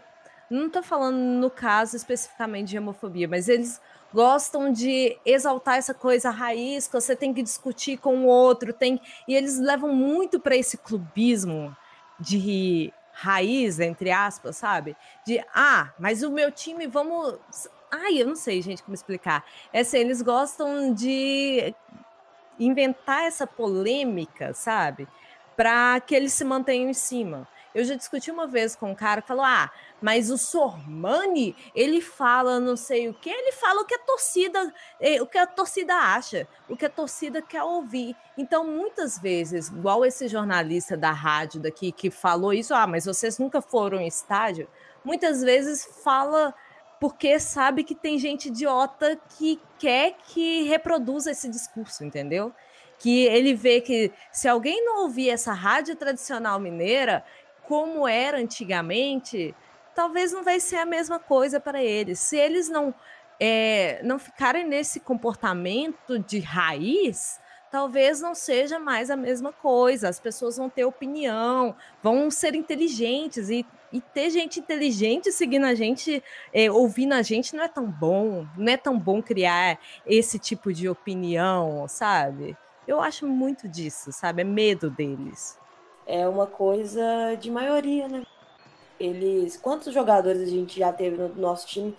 [0.49, 3.81] Não estou falando no caso especificamente de homofobia, mas eles
[4.13, 9.01] gostam de exaltar essa coisa raiz que você tem que discutir com o outro, tem
[9.27, 11.75] e eles levam muito para esse clubismo
[12.19, 14.95] de raiz, entre aspas, sabe?
[15.25, 17.39] De, ah, mas o meu time, vamos.
[17.91, 19.45] Ai, eu não sei, gente, como explicar.
[19.71, 21.73] É assim, eles gostam de
[22.59, 25.07] inventar essa polêmica, sabe?
[25.55, 27.47] Para que eles se mantenham em cima.
[27.75, 29.69] Eu já discuti uma vez com um cara que falou: ah,
[30.01, 34.73] mas o Sormani, ele fala não sei o que, ele fala o que a torcida,
[34.97, 38.15] eh, o que a torcida acha, o que a torcida quer ouvir.
[38.37, 43.37] Então, muitas vezes, igual esse jornalista da rádio daqui que falou isso, ah, mas vocês
[43.37, 44.69] nunca foram em estádio,
[45.03, 46.55] muitas vezes fala
[46.97, 52.53] porque sabe que tem gente idiota que quer que reproduza esse discurso, entendeu?
[52.97, 57.23] Que ele vê que se alguém não ouvir essa rádio tradicional mineira,
[57.67, 59.55] como era antigamente,
[59.95, 62.19] talvez não vai ser a mesma coisa para eles.
[62.19, 62.93] Se eles não
[63.39, 67.39] é, não ficarem nesse comportamento de raiz,
[67.71, 70.09] talvez não seja mais a mesma coisa.
[70.09, 75.73] As pessoas vão ter opinião, vão ser inteligentes e, e ter gente inteligente seguindo a
[75.73, 78.45] gente, é, ouvindo a gente, não é tão bom.
[78.57, 82.55] Não é tão bom criar esse tipo de opinião, sabe?
[82.87, 84.41] Eu acho muito disso, sabe?
[84.41, 85.57] É medo deles
[86.05, 88.23] é uma coisa de maioria, né?
[88.99, 89.57] Eles.
[89.57, 91.95] Quantos jogadores a gente já teve no nosso time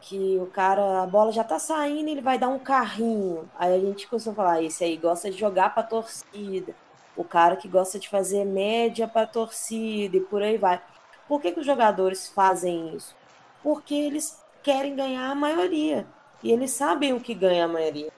[0.00, 3.48] que o cara, a bola já tá saindo, ele vai dar um carrinho.
[3.56, 6.74] Aí a gente costuma falar, esse aí gosta de jogar pra torcida.
[7.16, 10.80] O cara que gosta de fazer média pra torcida e por aí vai.
[11.28, 13.14] Por que, que os jogadores fazem isso?
[13.62, 16.06] Porque eles querem ganhar a maioria.
[16.42, 18.10] E eles sabem o que ganha a maioria.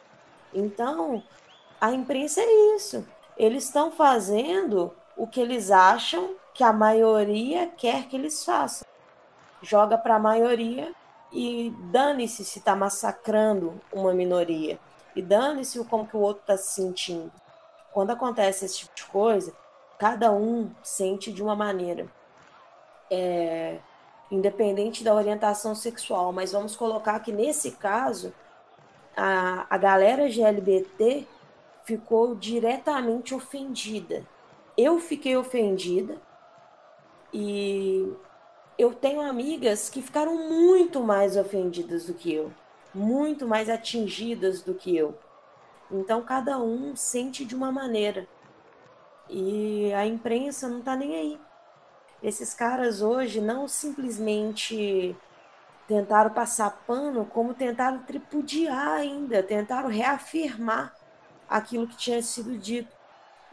[0.55, 1.23] Então,
[1.81, 3.07] a imprensa é isso.
[3.37, 8.87] Eles estão fazendo o que eles acham que a maioria quer que eles façam.
[9.63, 10.93] Joga para a maioria
[11.33, 14.79] e dane-se se está massacrando uma minoria.
[15.17, 17.33] E dane-se como que o outro está se sentindo.
[17.93, 19.53] Quando acontece esse tipo de coisa,
[19.99, 22.07] cada um sente de uma maneira.
[23.11, 23.79] É,
[24.31, 26.33] independente da orientação sexual.
[26.33, 28.33] Mas vamos colocar que nesse caso,
[29.17, 31.27] a, a galera GLBT
[31.85, 34.25] ficou diretamente ofendida
[34.77, 36.21] eu fiquei ofendida
[37.33, 38.13] e
[38.79, 42.53] eu tenho amigas que ficaram muito mais ofendidas do que eu,
[42.95, 45.17] muito mais atingidas do que eu.
[45.91, 48.27] Então cada um sente de uma maneira.
[49.29, 51.41] E a imprensa não tá nem aí.
[52.23, 55.17] Esses caras hoje não simplesmente
[55.87, 60.95] tentaram passar pano, como tentaram tripudiar ainda, tentaram reafirmar
[61.49, 62.95] aquilo que tinha sido dito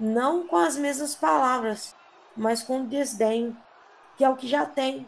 [0.01, 1.95] não com as mesmas palavras,
[2.35, 3.55] mas com desdém,
[4.17, 5.07] que é o que já tem.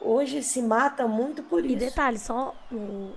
[0.00, 1.76] Hoje se mata muito por e isso.
[1.76, 3.12] E detalhe, só o,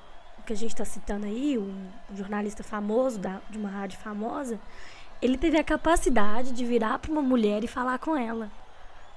[0.46, 4.60] que a gente está citando aí, um, um jornalista famoso da, de uma rádio famosa,
[5.22, 8.52] ele teve a capacidade de virar para uma mulher e falar com ela.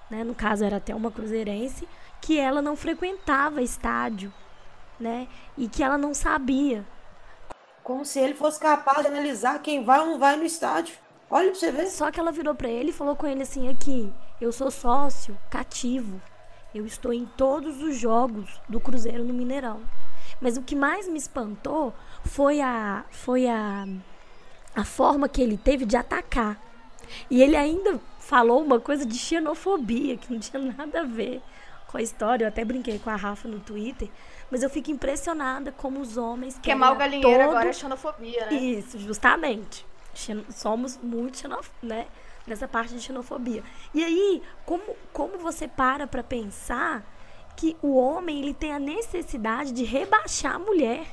[0.09, 0.23] Né?
[0.23, 1.89] No caso, era até uma cruzeirense,
[2.21, 4.33] que ela não frequentava estádio,
[5.01, 5.27] né?
[5.57, 6.87] E que ela não sabia.
[7.83, 10.95] Como se ele fosse capaz de analisar quem vai ou não vai no estádio.
[11.33, 11.87] Olha pra você ver.
[11.87, 15.37] Só que ela virou para ele e falou com ele assim: aqui, eu sou sócio
[15.49, 16.21] cativo.
[16.75, 19.81] Eu estou em todos os jogos do Cruzeiro no Mineirão.
[20.41, 23.87] Mas o que mais me espantou foi a foi a
[24.75, 26.61] a forma que ele teve de atacar.
[27.31, 31.41] E ele ainda falou uma coisa de xenofobia que não tinha nada a ver
[31.89, 32.45] com a história.
[32.45, 34.11] Eu até brinquei com a Rafa no Twitter,
[34.51, 37.51] mas eu fico impressionada como os homens que é mal galinheiro todo...
[37.51, 38.55] agora é xenofobia, né?
[38.55, 39.92] Isso, justamente
[40.51, 42.07] somos muito xenof né?
[42.47, 43.63] nessa parte de xenofobia.
[43.95, 47.05] E aí, como, como você para para pensar
[47.57, 51.07] que o homem ele tem a necessidade de rebaixar a mulher?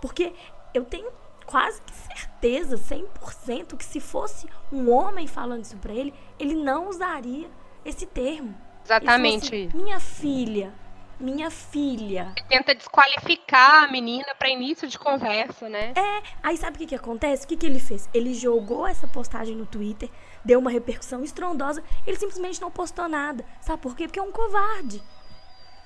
[0.00, 0.32] Porque
[0.74, 1.10] eu tenho
[1.46, 6.88] quase que certeza, 100%, que se fosse um homem falando isso para ele, ele não
[6.88, 7.48] usaria
[7.84, 8.54] esse termo.
[8.84, 9.46] Exatamente.
[9.46, 10.72] Assim, minha filha,
[11.18, 12.32] minha filha.
[12.48, 15.92] Tenta desqualificar a menina para início de conversa, né?
[15.96, 17.44] É, aí sabe o que, que acontece?
[17.44, 18.08] O que, que ele fez?
[18.12, 20.10] Ele jogou essa postagem no Twitter,
[20.44, 23.44] deu uma repercussão estrondosa, ele simplesmente não postou nada.
[23.60, 24.06] Sabe por quê?
[24.06, 25.02] Porque é um covarde.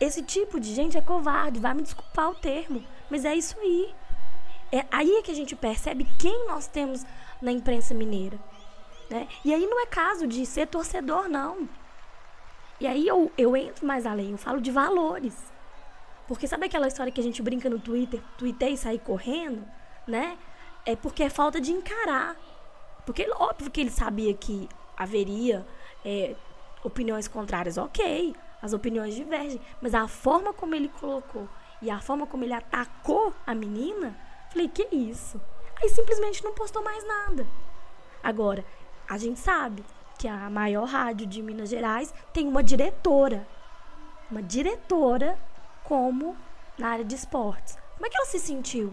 [0.01, 3.95] Esse tipo de gente é covarde, vai me desculpar o termo, mas é isso aí.
[4.73, 7.05] É aí é que a gente percebe quem nós temos
[7.41, 8.39] na imprensa mineira.
[9.11, 9.27] Né?
[9.45, 11.69] E aí não é caso de ser torcedor, não.
[12.81, 15.37] E aí eu, eu entro mais além, eu falo de valores.
[16.27, 19.63] Porque sabe aquela história que a gente brinca no Twitter, tuitei e sair correndo,
[20.07, 20.39] né?
[20.87, 22.37] É porque é falta de encarar.
[23.05, 25.67] Porque óbvio que ele sabia que haveria
[26.05, 26.35] é,
[26.83, 28.35] opiniões contrárias, ok.
[28.63, 29.61] As opiniões divergem.
[29.83, 31.49] Mas a forma como ele colocou
[31.83, 34.17] e a forma como ele atacou a menina,
[34.51, 35.41] falei, que isso?
[35.83, 37.47] Aí simplesmente não postou mais nada.
[38.23, 38.65] Agora,
[39.09, 39.85] a gente sabe
[40.21, 43.49] que a maior rádio de Minas Gerais tem uma diretora.
[44.31, 45.39] Uma diretora
[45.83, 46.37] como
[46.77, 47.79] na área de esportes.
[47.95, 48.93] Como é que ela se sentiu?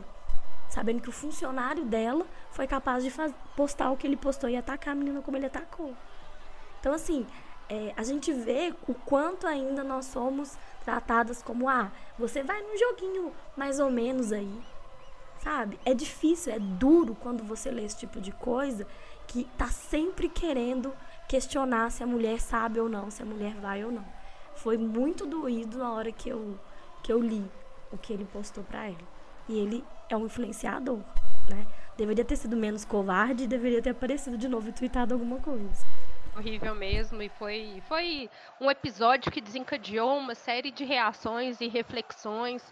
[0.70, 3.12] Sabendo que o funcionário dela foi capaz de
[3.58, 5.94] postar o que ele postou e atacar a menina como ele atacou.
[6.80, 7.28] Então, assim,
[7.68, 12.78] é, a gente vê o quanto ainda nós somos tratadas como, ah, você vai num
[12.78, 14.62] joguinho mais ou menos aí.
[15.44, 15.78] Sabe?
[15.84, 18.88] É difícil, é duro quando você lê esse tipo de coisa
[19.28, 20.94] que tá sempre querendo
[21.28, 24.06] questionar se a mulher sabe ou não, se a mulher vai ou não.
[24.56, 26.58] Foi muito doído na hora que eu,
[27.04, 27.46] que eu li
[27.92, 28.98] o que ele postou para ela.
[29.48, 31.00] E ele é um influenciador,
[31.50, 31.66] né?
[31.96, 35.86] Deveria ter sido menos covarde e deveria ter aparecido de novo e tweetado alguma coisa.
[36.36, 38.30] Horrível mesmo, e foi, foi
[38.62, 42.64] um episódio que desencadeou uma série de reações e reflexões.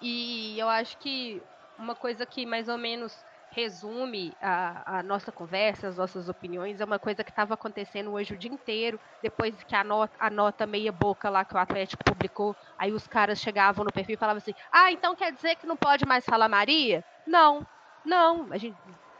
[0.00, 1.42] E eu acho que
[1.78, 3.14] uma coisa que mais ou menos
[3.50, 6.80] resume a, a, nossa conversa, as nossas opiniões.
[6.80, 10.30] É uma coisa que estava acontecendo hoje o dia inteiro, depois que a nota, a
[10.30, 14.18] nota meia boca lá que o Atlético publicou, aí os caras chegavam no perfil e
[14.18, 17.04] falavam assim: ah, então quer dizer que não pode mais falar Maria?
[17.26, 17.66] Não,
[18.04, 18.76] não, a gente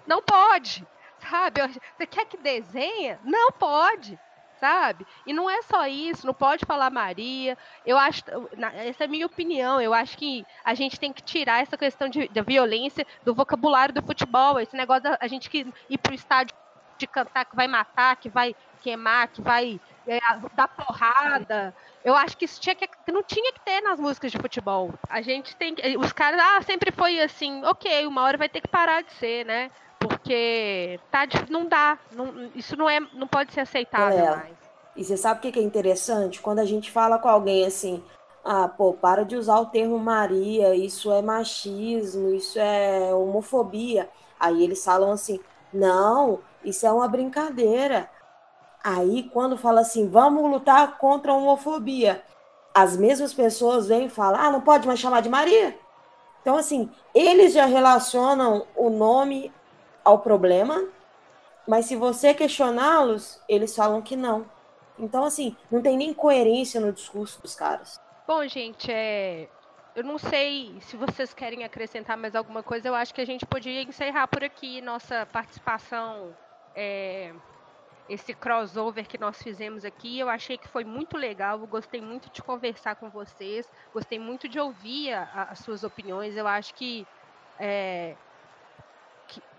[0.06, 0.86] não pode,
[1.18, 1.60] sabe?
[1.96, 3.18] Você quer que desenha?
[3.24, 4.18] Não pode
[4.60, 5.06] sabe?
[5.26, 7.56] E não é só isso, não pode falar Maria.
[7.84, 8.22] Eu acho,
[8.74, 12.08] essa é a minha opinião, eu acho que a gente tem que tirar essa questão
[12.08, 16.14] de, da violência do vocabulário do futebol, esse negócio da a gente que ir pro
[16.14, 16.54] estádio
[16.98, 20.18] de cantar que vai matar, que vai queimar, que vai é,
[20.54, 21.74] dar porrada.
[22.04, 24.92] Eu acho que isso tinha que, não tinha que ter nas músicas de futebol.
[25.08, 28.60] A gente tem que, os caras, ah, sempre foi assim, ok, uma hora vai ter
[28.60, 29.70] que parar de ser, né?
[30.30, 31.98] Porque tá, não dá.
[32.12, 34.30] Não, isso não, é, não pode ser aceitável é.
[34.30, 34.56] mais.
[34.94, 36.40] E você sabe o que é interessante?
[36.40, 38.00] Quando a gente fala com alguém assim,
[38.44, 44.08] ah, pô, para de usar o termo Maria, isso é machismo, isso é homofobia.
[44.38, 45.40] Aí eles falam assim,
[45.74, 48.08] não, isso é uma brincadeira.
[48.84, 52.22] Aí quando fala assim, vamos lutar contra a homofobia,
[52.72, 55.76] as mesmas pessoas vêm e falam, ah, não pode mais chamar de Maria?
[56.40, 59.52] Então, assim, eles já relacionam o nome
[60.04, 60.88] ao problema,
[61.66, 64.46] mas se você questioná-los, eles falam que não.
[64.98, 68.00] Então, assim, não tem nem coerência no discurso dos caras.
[68.26, 69.48] Bom, gente, é...
[69.94, 72.88] eu não sei se vocês querem acrescentar mais alguma coisa.
[72.88, 76.36] Eu acho que a gente podia encerrar por aqui nossa participação,
[76.76, 77.32] é...
[78.08, 80.18] esse crossover que nós fizemos aqui.
[80.18, 81.60] Eu achei que foi muito legal.
[81.60, 83.66] Eu gostei muito de conversar com vocês.
[83.92, 86.36] Gostei muito de ouvir a, as suas opiniões.
[86.36, 87.06] Eu acho que
[87.58, 88.16] é,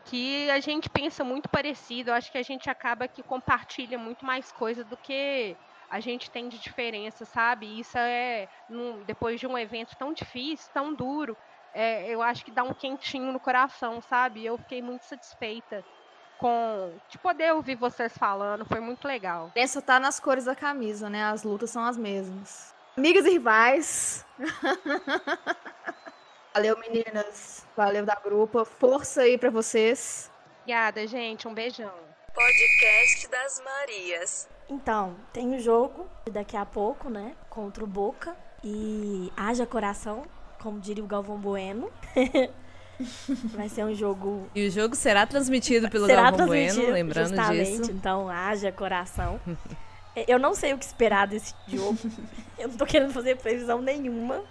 [0.06, 2.10] que a gente pensa muito parecido.
[2.10, 5.56] Eu acho que a gente acaba que compartilha muito mais coisa do que
[5.90, 7.80] a gente tem de diferença, sabe?
[7.80, 11.36] Isso é, num, depois de um evento tão difícil, tão duro,
[11.74, 14.46] é, eu acho que dá um quentinho no coração, sabe?
[14.46, 15.84] Eu fiquei muito satisfeita
[16.38, 19.52] com de poder ouvir vocês falando, foi muito legal.
[19.54, 21.26] Essa tá nas cores da camisa, né?
[21.26, 22.74] As lutas são as mesmas.
[22.98, 24.26] Amigas e rivais.
[26.54, 27.66] Valeu, meninas.
[27.78, 28.66] Valeu da grupo.
[28.66, 30.30] Força aí para vocês.
[30.62, 31.48] Obrigada, gente.
[31.48, 31.94] Um beijão.
[32.34, 34.50] Podcast das Marias.
[34.70, 37.36] Então, tem o um jogo daqui a pouco, né?
[37.50, 38.36] Contra o Boca.
[38.62, 40.24] E haja coração,
[40.62, 41.90] como diria o Galvão Bueno.
[43.56, 44.50] Vai ser um jogo.
[44.54, 47.92] E o jogo será transmitido pelo será Galvão transmitido, Bueno, lembrando justamente, disso.
[47.92, 49.40] Então, haja coração.
[50.28, 51.98] Eu não sei o que esperar desse jogo.
[52.60, 54.44] Eu não tô querendo fazer previsão nenhuma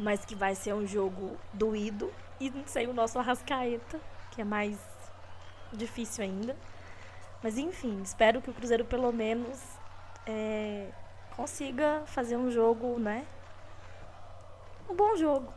[0.00, 4.78] mas que vai ser um jogo doído e sem o nosso Arrascaeta, que é mais
[5.72, 6.56] difícil ainda.
[7.42, 9.58] Mas enfim, espero que o Cruzeiro pelo menos
[10.26, 10.88] é,
[11.36, 13.26] consiga fazer um jogo, né?
[14.88, 15.52] Um bom jogo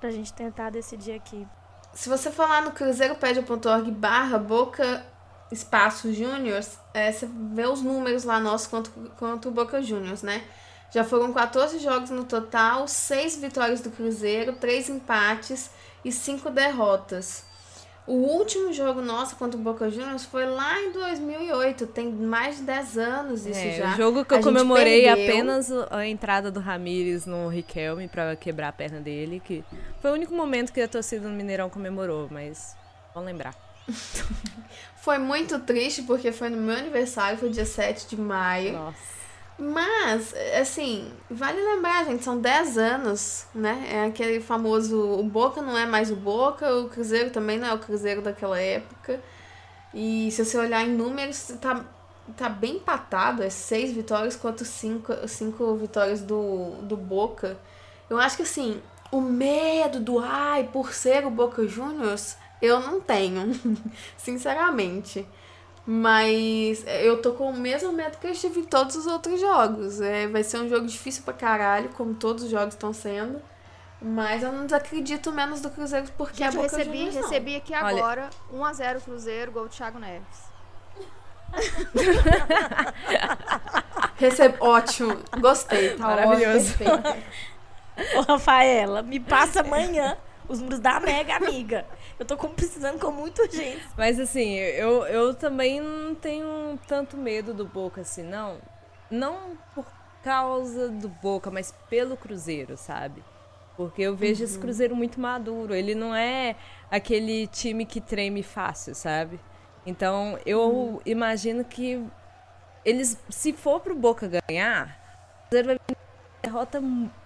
[0.00, 1.46] pra gente tentar decidir aqui.
[1.92, 5.06] Se você falar no cruzeiropédia.org barra boca
[5.50, 10.42] espaço Júniors, é, você vê os números lá nossos contra, contra o Boca Juniors, né?
[10.94, 15.68] Já foram 14 jogos no total, 6 vitórias do Cruzeiro, 3 empates
[16.04, 17.42] e 5 derrotas.
[18.06, 22.62] O último jogo nosso contra o Boca Juniors foi lá em 2008, tem mais de
[22.62, 23.94] 10 anos isso É, já.
[23.94, 25.24] o jogo que eu comemorei perdeu.
[25.32, 29.64] apenas a entrada do Ramires no Riquelme pra quebrar a perna dele, que
[30.00, 32.76] foi o único momento que a torcida do Mineirão comemorou, mas
[33.12, 33.54] vamos lembrar.
[34.96, 38.72] Foi muito triste porque foi no meu aniversário, foi dia 7 de maio.
[38.72, 39.23] Nossa.
[39.58, 43.86] Mas, assim, vale lembrar, gente, são 10 anos, né?
[43.88, 45.00] É aquele famoso.
[45.00, 48.60] O Boca não é mais o Boca, o Cruzeiro também não é o Cruzeiro daquela
[48.60, 49.20] época.
[49.92, 51.84] E se você olhar em números, tá,
[52.36, 53.44] tá bem empatado.
[53.44, 57.56] É seis vitórias contra cinco, cinco vitórias do, do Boca.
[58.10, 58.82] Eu acho que, assim,
[59.12, 63.52] o medo do ai por ser o Boca Juniors, eu não tenho,
[64.18, 65.24] sinceramente.
[65.86, 70.00] Mas eu tô com o mesmo medo que eu tive em todos os outros jogos.
[70.00, 73.40] É, vai ser um jogo difícil pra caralho, como todos os jogos estão sendo.
[74.00, 77.74] Mas eu não desacredito menos do Cruzeiro porque Gente, é eu Boca recebi, recebi aqui
[77.74, 80.54] Olha- agora 1x0 Cruzeiro, gol do Thiago Neves.
[84.16, 84.56] Receb...
[84.60, 86.74] Ótimo, gostei, tá Maravilhoso.
[86.80, 87.22] ótimo.
[88.16, 90.16] Ô, Rafaela, me passa amanhã
[90.48, 91.86] os números da Mega, amiga.
[92.18, 93.88] Eu tô precisando com muita urgência.
[93.96, 98.58] Mas assim, eu, eu também não tenho tanto medo do Boca assim, não.
[99.10, 99.86] Não por
[100.22, 103.22] causa do Boca, mas pelo Cruzeiro, sabe?
[103.76, 105.74] Porque eu vejo esse Cruzeiro muito maduro.
[105.74, 106.56] Ele não é
[106.90, 109.40] aquele time que treme fácil, sabe?
[109.84, 112.02] Então, eu imagino que
[112.84, 114.96] eles, se for pro Boca ganhar,
[115.46, 115.96] o Cruzeiro vai
[116.44, 116.82] derrota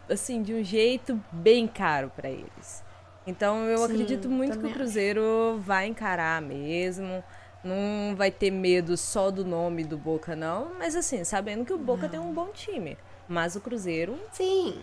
[0.09, 2.88] assim de um jeito bem caro pra eles.
[3.29, 7.22] Então, eu Sim, acredito muito que o Cruzeiro vai encarar mesmo.
[7.62, 10.72] Não vai ter medo só do nome do Boca, não.
[10.79, 12.97] Mas assim, sabendo que o Boca tem um bom time.
[13.29, 14.81] Mas o Cruzeiro Sim.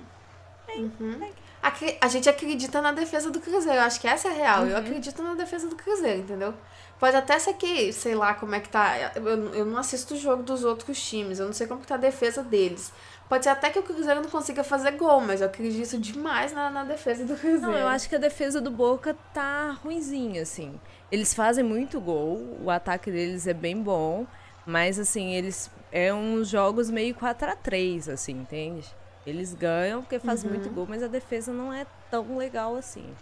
[0.77, 1.27] Uhum.
[1.63, 3.79] Acre- A gente acredita na defesa do Cruzeiro.
[3.79, 4.67] Eu acho que essa é a real.
[4.67, 6.53] Eu acredito na defesa do Cruzeiro, entendeu?
[6.99, 9.11] Pode até ser que, sei lá como é que tá.
[9.15, 11.39] Eu, eu não assisto o jogo dos outros times.
[11.39, 12.91] Eu não sei como que tá a defesa deles.
[13.27, 16.69] Pode ser até que o Cruzeiro não consiga fazer gol, mas eu acredito demais na,
[16.69, 17.61] na defesa do Cruzeiro.
[17.61, 20.79] Não, eu acho que a defesa do Boca tá ruinzinha, assim.
[21.11, 24.27] Eles fazem muito gol, o ataque deles é bem bom,
[24.65, 28.85] mas assim, eles é uns jogos meio 4 a 3 assim, entende?
[29.25, 33.15] Eles ganham porque fazem muito gol, mas a defesa não é tão legal assim.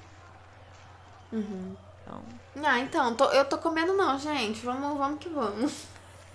[1.31, 2.21] Então,
[2.63, 4.59] Ah, então, tô- eu tô comendo não, gente.
[4.65, 5.85] Vamos, vamos que vamos.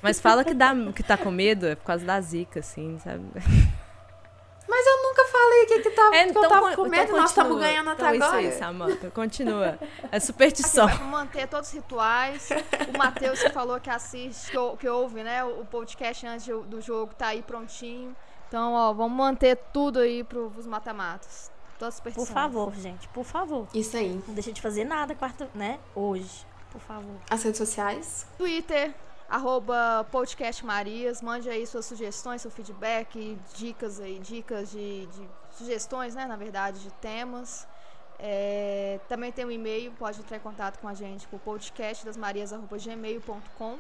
[0.03, 3.25] Mas fala que dá que tá com medo é por causa da zica, assim, sabe?
[4.71, 7.05] Mas eu nunca falei que, que, tava, que eu tava con- com medo.
[7.05, 8.43] então Nós estamos ganhando até então, agora.
[8.43, 9.79] Isso aí, Samanta, continua.
[10.13, 10.87] É Assim, superstição.
[10.87, 12.51] vai manter todos os rituais.
[12.95, 15.43] O Matheus que falou que assiste, que, que ouve, né?
[15.43, 18.15] O, podcast antes do jogo tá aí prontinho.
[18.47, 21.51] Então, ó, vamos manter tudo aí pros mata-matos.
[21.79, 22.29] Todas as Por superstições.
[22.35, 23.67] favor, gente, por favor.
[23.73, 24.23] Isso aí.
[24.29, 25.79] Não deixa de fazer nada quarta, né?
[25.95, 26.47] Hoje.
[26.71, 27.15] Por favor.
[27.31, 28.27] As redes sociais.
[28.37, 28.93] Twitter,
[29.29, 31.21] arroba podcast Marias.
[31.23, 36.25] Mande aí suas sugestões, seu feedback, dicas aí, dicas de, de sugestões, né?
[36.27, 37.67] Na verdade, de temas.
[38.19, 43.79] É, também tem um e-mail, pode entrar em contato com a gente por podcastdasmarias.gmail.com.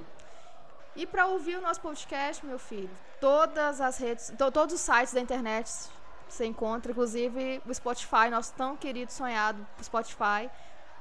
[0.97, 2.91] E para ouvir o nosso podcast, meu filho,
[3.21, 5.71] todas as redes, to- todos os sites da internet
[6.29, 10.51] você encontra, inclusive o Spotify, nosso tão querido sonhado Spotify.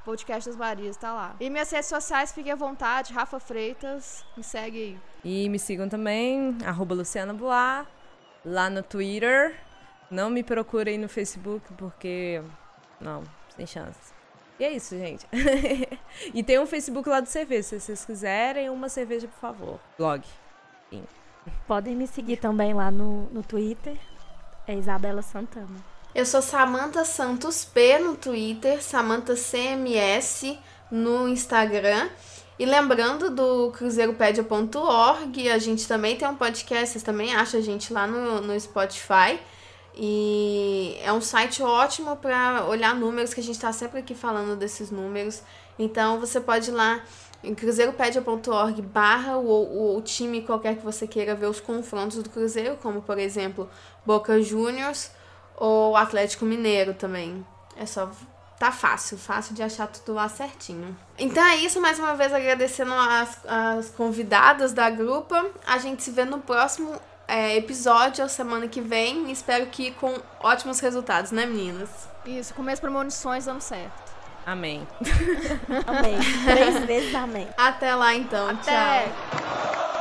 [0.08, 1.36] Podcast das Marias, tá lá.
[1.38, 3.12] E minhas redes sociais, fiquem à vontade.
[3.12, 4.98] Rafa Freitas, me segue aí.
[5.22, 7.86] E me sigam também, arroba Luciana Boar,
[8.42, 9.54] lá no Twitter.
[10.10, 12.42] Não me procurem no Facebook, porque.
[12.98, 13.22] Não,
[13.54, 14.14] sem chance.
[14.58, 15.26] E é isso, gente.
[16.32, 19.78] e tem um Facebook lá do cerveja, se vocês quiserem, uma cerveja, por favor.
[19.98, 20.24] Blog.
[21.66, 23.98] Podem me seguir também lá no, no Twitter.
[24.66, 25.97] É Isabela Santana.
[26.18, 30.58] Eu sou Samantha Santos P no Twitter, Samantha CMS
[30.90, 32.08] no Instagram.
[32.58, 37.92] E lembrando do cruzeiropedia.org, a gente também tem um podcast, vocês também acham a gente
[37.92, 39.38] lá no, no Spotify.
[39.94, 44.56] E é um site ótimo para olhar números, que a gente está sempre aqui falando
[44.56, 45.40] desses números.
[45.78, 47.00] Então você pode ir lá
[47.44, 52.76] em cruzeiropedia.org barra o, o time qualquer que você queira ver os confrontos do Cruzeiro,
[52.82, 53.70] como por exemplo
[54.04, 55.16] Boca Juniors
[55.58, 57.44] ou Atlético Mineiro também.
[57.76, 58.10] É só.
[58.58, 60.96] Tá fácil, fácil de achar tudo lá certinho.
[61.16, 65.46] Então é isso, mais uma vez agradecendo as, as convidadas da grupa.
[65.64, 69.30] A gente se vê no próximo é, episódio, semana que vem.
[69.30, 71.88] Espero que com ótimos resultados, né, meninas?
[72.26, 74.08] Isso, com minhas premonições dando certo.
[74.44, 74.88] Amém.
[75.86, 76.18] Amém.
[76.44, 77.46] Três vezes amém.
[77.56, 78.48] Até lá então.
[78.48, 79.04] Até.
[79.04, 79.97] Tchau.